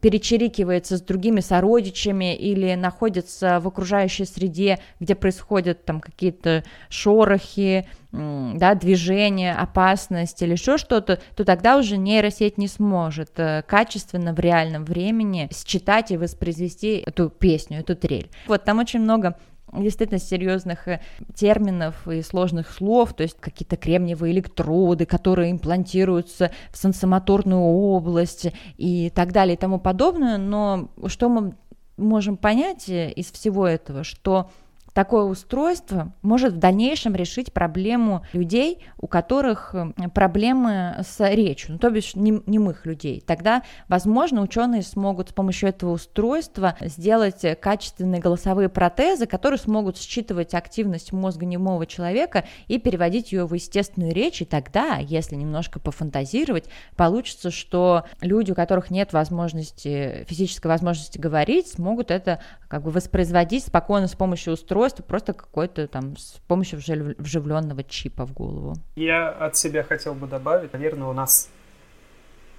перечерикивается 0.00 0.96
с 0.96 1.02
другими 1.02 1.40
сородичами 1.40 2.34
или 2.34 2.74
находится 2.74 3.60
в 3.60 3.68
окружающей 3.68 4.24
среде, 4.24 4.78
где 5.00 5.14
происходят 5.14 5.84
там 5.84 6.00
какие-то 6.00 6.64
шорохи, 6.88 7.86
да, 8.10 8.74
движение, 8.74 9.52
опасность 9.52 10.40
или 10.42 10.52
еще 10.52 10.78
что-то, 10.78 11.20
то 11.36 11.44
тогда 11.44 11.76
уже 11.76 11.98
нейросеть 11.98 12.56
не 12.56 12.66
сможет 12.66 13.32
э, 13.36 13.62
качественно 13.66 14.32
в 14.32 14.40
реальном 14.40 14.86
времени 14.86 15.50
считать 15.52 16.10
и 16.10 16.16
воспроизвести 16.16 17.02
эту 17.04 17.28
песню, 17.28 17.80
эту 17.80 17.94
трель. 17.96 18.30
Вот 18.46 18.64
там 18.64 18.78
очень 18.78 19.00
много 19.00 19.36
действительно 19.72 20.20
серьезных 20.20 20.88
э, 20.88 21.00
терминов 21.34 22.08
и 22.08 22.22
сложных 22.22 22.70
слов, 22.70 23.14
то 23.14 23.22
есть 23.22 23.36
какие-то 23.38 23.76
кремниевые 23.76 24.32
электроды, 24.32 25.06
которые 25.06 25.52
имплантируются 25.52 26.50
в 26.70 26.78
сенсомоторную 26.78 27.60
область 27.60 28.52
и 28.76 29.10
так 29.10 29.32
далее 29.32 29.54
и 29.54 29.58
тому 29.58 29.78
подобное, 29.78 30.38
но 30.38 30.90
что 31.06 31.28
мы 31.28 31.54
можем 31.96 32.36
понять 32.36 32.88
э, 32.88 33.10
из 33.12 33.30
всего 33.30 33.66
этого, 33.66 34.04
что 34.04 34.50
такое 34.98 35.22
устройство 35.22 36.12
может 36.22 36.54
в 36.54 36.56
дальнейшем 36.56 37.14
решить 37.14 37.52
проблему 37.52 38.26
людей, 38.32 38.84
у 38.98 39.06
которых 39.06 39.72
э, 39.72 39.92
проблемы 40.12 41.04
с 41.06 41.20
речью, 41.20 41.74
ну, 41.74 41.78
то 41.78 41.88
бишь 41.90 42.16
немых 42.16 42.84
людей. 42.84 43.22
Тогда, 43.24 43.62
возможно, 43.86 44.42
ученые 44.42 44.82
смогут 44.82 45.28
с 45.28 45.32
помощью 45.32 45.68
этого 45.68 45.92
устройства 45.92 46.76
сделать 46.80 47.46
качественные 47.60 48.20
голосовые 48.20 48.68
протезы, 48.68 49.26
которые 49.26 49.60
смогут 49.60 49.98
считывать 49.98 50.52
активность 50.52 51.12
мозга 51.12 51.46
немого 51.46 51.86
человека 51.86 52.44
и 52.66 52.78
переводить 52.78 53.30
ее 53.30 53.46
в 53.46 53.54
естественную 53.54 54.12
речь, 54.12 54.42
и 54.42 54.46
тогда, 54.46 54.96
если 54.96 55.36
немножко 55.36 55.78
пофантазировать, 55.78 56.64
получится, 56.96 57.52
что 57.52 58.02
люди, 58.20 58.50
у 58.50 58.56
которых 58.56 58.90
нет 58.90 59.12
возможности, 59.12 60.26
физической 60.26 60.66
возможности 60.66 61.18
говорить, 61.18 61.68
смогут 61.68 62.10
это 62.10 62.40
как 62.66 62.82
бы 62.82 62.90
воспроизводить 62.90 63.64
спокойно 63.64 64.08
с 64.08 64.16
помощью 64.16 64.54
устройства, 64.54 64.87
устройство, 64.88 65.02
просто 65.02 65.32
какой-то 65.32 65.86
там 65.86 66.16
с 66.16 66.40
помощью 66.48 66.78
вживленного 66.78 67.84
чипа 67.84 68.26
в 68.26 68.32
голову. 68.32 68.74
Я 68.96 69.28
от 69.28 69.56
себя 69.56 69.82
хотел 69.82 70.14
бы 70.14 70.26
добавить, 70.26 70.72
наверное, 70.72 71.08
у 71.08 71.12
нас 71.12 71.50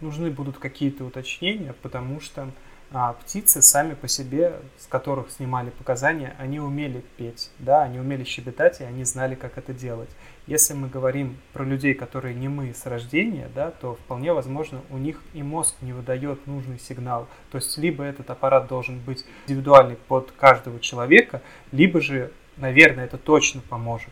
нужны 0.02 0.32
будут 0.32 0.58
какие-то 0.58 1.06
уточнения, 1.06 1.74
потому 1.82 2.22
что 2.22 2.50
а, 2.92 3.14
птицы 3.14 3.62
сами 3.62 3.94
по 3.94 4.08
себе, 4.08 4.54
с 4.80 4.88
которых 4.88 5.30
снимали 5.30 5.70
показания, 5.70 6.36
они 6.40 6.60
умели 6.60 7.04
петь, 7.18 7.52
да, 7.60 7.84
они 7.84 8.00
умели 8.00 8.24
щебетать, 8.24 8.82
и 8.82 8.84
они 8.84 9.04
знали, 9.04 9.36
как 9.36 9.58
это 9.60 9.74
делать. 9.74 10.10
Если 10.48 10.74
мы 10.74 10.88
говорим 10.88 11.38
про 11.54 11.64
людей, 11.64 11.94
которые 11.94 12.34
не 12.34 12.48
мы 12.48 12.74
с 12.74 12.88
рождения, 12.88 13.48
да, 13.54 13.70
то 13.70 13.94
вполне 13.94 14.34
возможно 14.34 14.82
у 14.90 14.98
них 14.98 15.22
и 15.36 15.44
мозг 15.44 15.76
не 15.82 15.94
выдает 15.94 16.48
нужный 16.48 16.80
сигнал. 16.80 17.28
То 17.52 17.60
есть 17.60 17.78
либо 17.78 18.04
этот 18.04 18.32
аппарат 18.32 18.68
должен 18.68 18.98
быть 19.00 19.24
индивидуальный 19.46 19.96
под 19.96 20.32
каждого 20.32 20.80
человека, 20.80 21.44
либо 21.72 22.02
же, 22.02 22.32
наверное, 22.58 23.06
это 23.06 23.20
точно 23.20 23.62
поможет. 23.62 24.10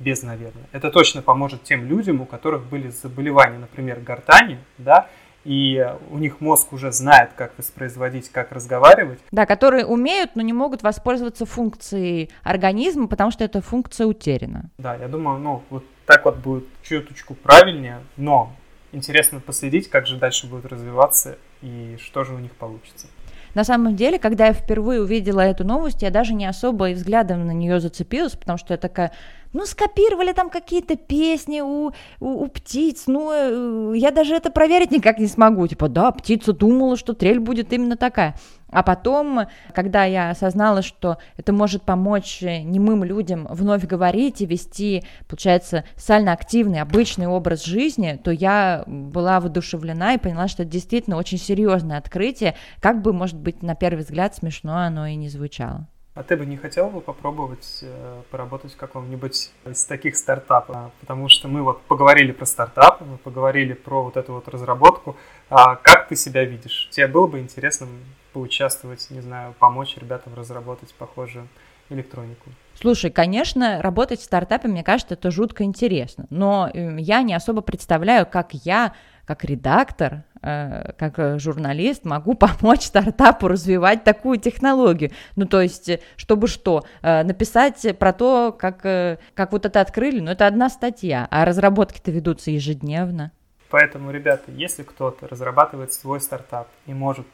Без 0.00 0.22
наверное. 0.22 0.64
Это 0.72 0.90
точно 0.90 1.22
поможет 1.22 1.62
тем 1.64 1.84
людям, 1.84 2.20
у 2.20 2.26
которых 2.26 2.64
были 2.64 2.88
заболевания, 2.88 3.58
например, 3.58 4.00
гортани, 4.00 4.58
да, 4.78 5.08
и 5.48 5.82
у 6.10 6.18
них 6.18 6.42
мозг 6.42 6.74
уже 6.74 6.92
знает, 6.92 7.30
как 7.34 7.56
воспроизводить, 7.56 8.28
как 8.28 8.52
разговаривать. 8.52 9.18
Да, 9.30 9.46
которые 9.46 9.86
умеют, 9.86 10.32
но 10.36 10.42
не 10.42 10.52
могут 10.52 10.82
воспользоваться 10.82 11.46
функцией 11.46 12.28
организма, 12.42 13.08
потому 13.08 13.30
что 13.30 13.44
эта 13.44 13.62
функция 13.62 14.06
утеряна. 14.06 14.68
Да, 14.76 14.94
я 14.94 15.08
думаю, 15.08 15.38
ну, 15.38 15.62
вот 15.70 15.84
так 16.04 16.26
вот 16.26 16.36
будет 16.36 16.64
чуточку 16.82 17.34
правильнее, 17.34 18.00
но 18.18 18.52
интересно 18.92 19.40
последить, 19.40 19.88
как 19.88 20.06
же 20.06 20.18
дальше 20.18 20.46
будет 20.46 20.66
развиваться 20.66 21.38
и 21.62 21.96
что 21.98 22.24
же 22.24 22.34
у 22.34 22.38
них 22.38 22.52
получится. 22.52 23.06
На 23.54 23.64
самом 23.64 23.96
деле, 23.96 24.18
когда 24.18 24.48
я 24.48 24.52
впервые 24.52 25.00
увидела 25.00 25.40
эту 25.40 25.64
новость, 25.64 26.02
я 26.02 26.10
даже 26.10 26.34
не 26.34 26.44
особо 26.44 26.90
и 26.90 26.94
взглядом 26.94 27.46
на 27.46 27.52
нее 27.52 27.80
зацепилась, 27.80 28.36
потому 28.36 28.58
что 28.58 28.74
я 28.74 28.78
такая, 28.78 29.12
ну, 29.52 29.66
скопировали 29.66 30.32
там 30.32 30.50
какие-то 30.50 30.96
песни 30.96 31.60
у, 31.60 31.92
у, 32.20 32.44
у 32.44 32.48
птиц, 32.48 33.04
ну, 33.06 33.32
э, 33.32 33.96
я 33.96 34.10
даже 34.10 34.34
это 34.34 34.50
проверить 34.50 34.90
никак 34.90 35.18
не 35.18 35.26
смогу. 35.26 35.66
Типа, 35.66 35.88
да, 35.88 36.10
птица 36.10 36.52
думала, 36.52 36.96
что 36.96 37.14
трель 37.14 37.40
будет 37.40 37.72
именно 37.72 37.96
такая. 37.96 38.34
А 38.70 38.82
потом, 38.82 39.46
когда 39.74 40.04
я 40.04 40.30
осознала, 40.30 40.82
что 40.82 41.16
это 41.38 41.52
может 41.52 41.82
помочь 41.82 42.42
немым 42.42 43.02
людям 43.02 43.46
вновь 43.50 43.86
говорить 43.86 44.42
и 44.42 44.46
вести, 44.46 45.04
получается, 45.26 45.84
сально-активный, 45.96 46.80
обычный 46.80 47.26
образ 47.26 47.64
жизни, 47.64 48.20
то 48.22 48.30
я 48.30 48.84
была 48.86 49.40
воодушевлена 49.40 50.14
и 50.14 50.18
поняла, 50.18 50.48
что 50.48 50.64
это 50.64 50.72
действительно 50.72 51.16
очень 51.16 51.38
серьезное 51.38 51.96
открытие, 51.96 52.56
как 52.80 53.00
бы, 53.00 53.14
может 53.14 53.38
быть, 53.38 53.62
на 53.62 53.74
первый 53.74 54.00
взгляд 54.00 54.34
смешно 54.34 54.76
оно 54.76 55.06
и 55.06 55.14
не 55.14 55.30
звучало. 55.30 55.88
А 56.18 56.24
ты 56.24 56.36
бы 56.36 56.44
не 56.46 56.56
хотел 56.56 56.90
бы 56.90 57.00
попробовать 57.00 57.78
э, 57.82 58.22
поработать 58.32 58.72
в 58.72 58.76
каком-нибудь 58.76 59.52
из 59.66 59.84
таких 59.84 60.16
стартапов? 60.16 60.90
Потому 60.98 61.28
что 61.28 61.46
мы 61.46 61.62
вот 61.62 61.80
поговорили 61.82 62.32
про 62.32 62.44
стартапы, 62.44 63.04
мы 63.04 63.18
поговорили 63.18 63.72
про 63.72 64.02
вот 64.02 64.16
эту 64.16 64.32
вот 64.32 64.48
разработку. 64.48 65.16
А 65.48 65.76
как 65.76 66.08
ты 66.08 66.16
себя 66.16 66.44
видишь? 66.44 66.88
Тебе 66.90 67.06
было 67.06 67.28
бы 67.28 67.38
интересно 67.38 67.86
поучаствовать, 68.32 69.06
не 69.10 69.20
знаю, 69.20 69.54
помочь 69.60 69.96
ребятам 69.96 70.34
разработать 70.34 70.92
похожую 70.94 71.46
электронику. 71.88 72.50
Слушай, 72.74 73.12
конечно, 73.12 73.80
работать 73.80 74.18
в 74.18 74.24
стартапе, 74.24 74.66
мне 74.66 74.82
кажется, 74.82 75.14
это 75.14 75.30
жутко 75.30 75.62
интересно, 75.62 76.26
но 76.30 76.68
э, 76.74 76.96
я 76.98 77.22
не 77.22 77.34
особо 77.34 77.60
представляю, 77.60 78.26
как 78.26 78.54
я, 78.54 78.92
как 79.28 79.44
редактор, 79.44 80.24
э, 80.42 80.92
как 80.98 81.18
э, 81.18 81.38
журналист 81.38 82.04
могу 82.04 82.34
помочь 82.46 82.86
стартапу 82.86 83.46
развивать 83.46 84.02
такую 84.02 84.38
технологию. 84.38 85.12
Ну, 85.36 85.46
то 85.46 85.60
есть, 85.60 85.90
чтобы 86.16 86.48
что, 86.48 86.84
написать 87.02 87.96
про 87.98 88.12
то, 88.12 88.56
как, 88.58 88.82
как 88.82 89.52
вот 89.52 89.66
это 89.66 89.80
открыли, 89.80 90.20
ну, 90.20 90.30
это 90.30 90.46
одна 90.46 90.70
статья, 90.70 91.28
а 91.30 91.44
разработки-то 91.44 92.10
ведутся 92.10 92.50
ежедневно. 92.50 93.30
Поэтому, 93.70 94.10
ребята, 94.10 94.50
если 94.50 94.82
кто-то 94.82 95.28
разрабатывает 95.28 95.92
свой 95.92 96.20
стартап 96.20 96.68
и 96.86 96.94
может 96.94 97.26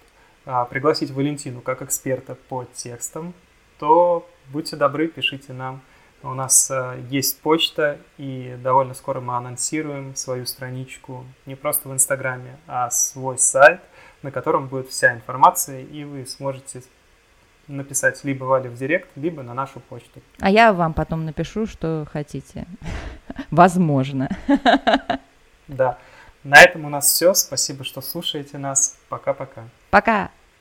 а, 0.47 0.65
пригласить 0.65 1.11
Валентину 1.11 1.61
как 1.61 1.81
эксперта 1.83 2.35
по 2.35 2.65
текстам, 2.75 3.35
то 3.79 4.29
будьте 4.49 4.77
добры, 4.77 5.09
пишите 5.09 5.53
нам. 5.53 5.81
У 6.25 6.33
нас 6.33 6.71
э, 6.71 7.03
есть 7.11 7.39
почта, 7.41 7.99
и 8.17 8.57
довольно 8.63 8.95
скоро 8.95 9.21
мы 9.21 9.37
анонсируем 9.37 10.17
свою 10.17 10.47
страничку 10.47 11.27
не 11.45 11.55
просто 11.55 11.91
в 11.91 11.93
Инстаграме, 11.93 12.57
а 12.67 12.91
свой 12.91 13.37
сайт, 13.37 13.83
на 14.23 14.31
котором 14.31 14.69
будет 14.69 14.89
вся 14.89 15.13
информация, 15.13 15.83
и 15.83 16.05
вы 16.05 16.25
сможете 16.25 16.83
написать 17.69 18.25
либо 18.25 18.45
Вале 18.45 18.71
в 18.71 18.75
директ, 18.75 19.11
либо 19.17 19.43
на 19.43 19.53
нашу 19.53 19.81
почту. 19.81 20.23
А 20.41 20.51
я 20.51 20.73
вам 20.73 20.95
потом 20.95 21.27
напишу, 21.27 21.67
что 21.67 22.07
хотите. 22.11 22.67
Возможно. 23.51 24.29
Да. 25.67 25.97
На 26.43 26.61
этом 26.61 26.85
у 26.85 26.91
нас 26.91 27.07
все. 27.07 27.33
Спасибо, 27.33 27.85
что 27.85 28.03
слушаете 28.03 28.59
нас. 28.59 28.99
Пока-пока. 29.09 29.63
Пока. 29.91 30.25
-пока. 30.25 30.29
Пока. 30.29 30.44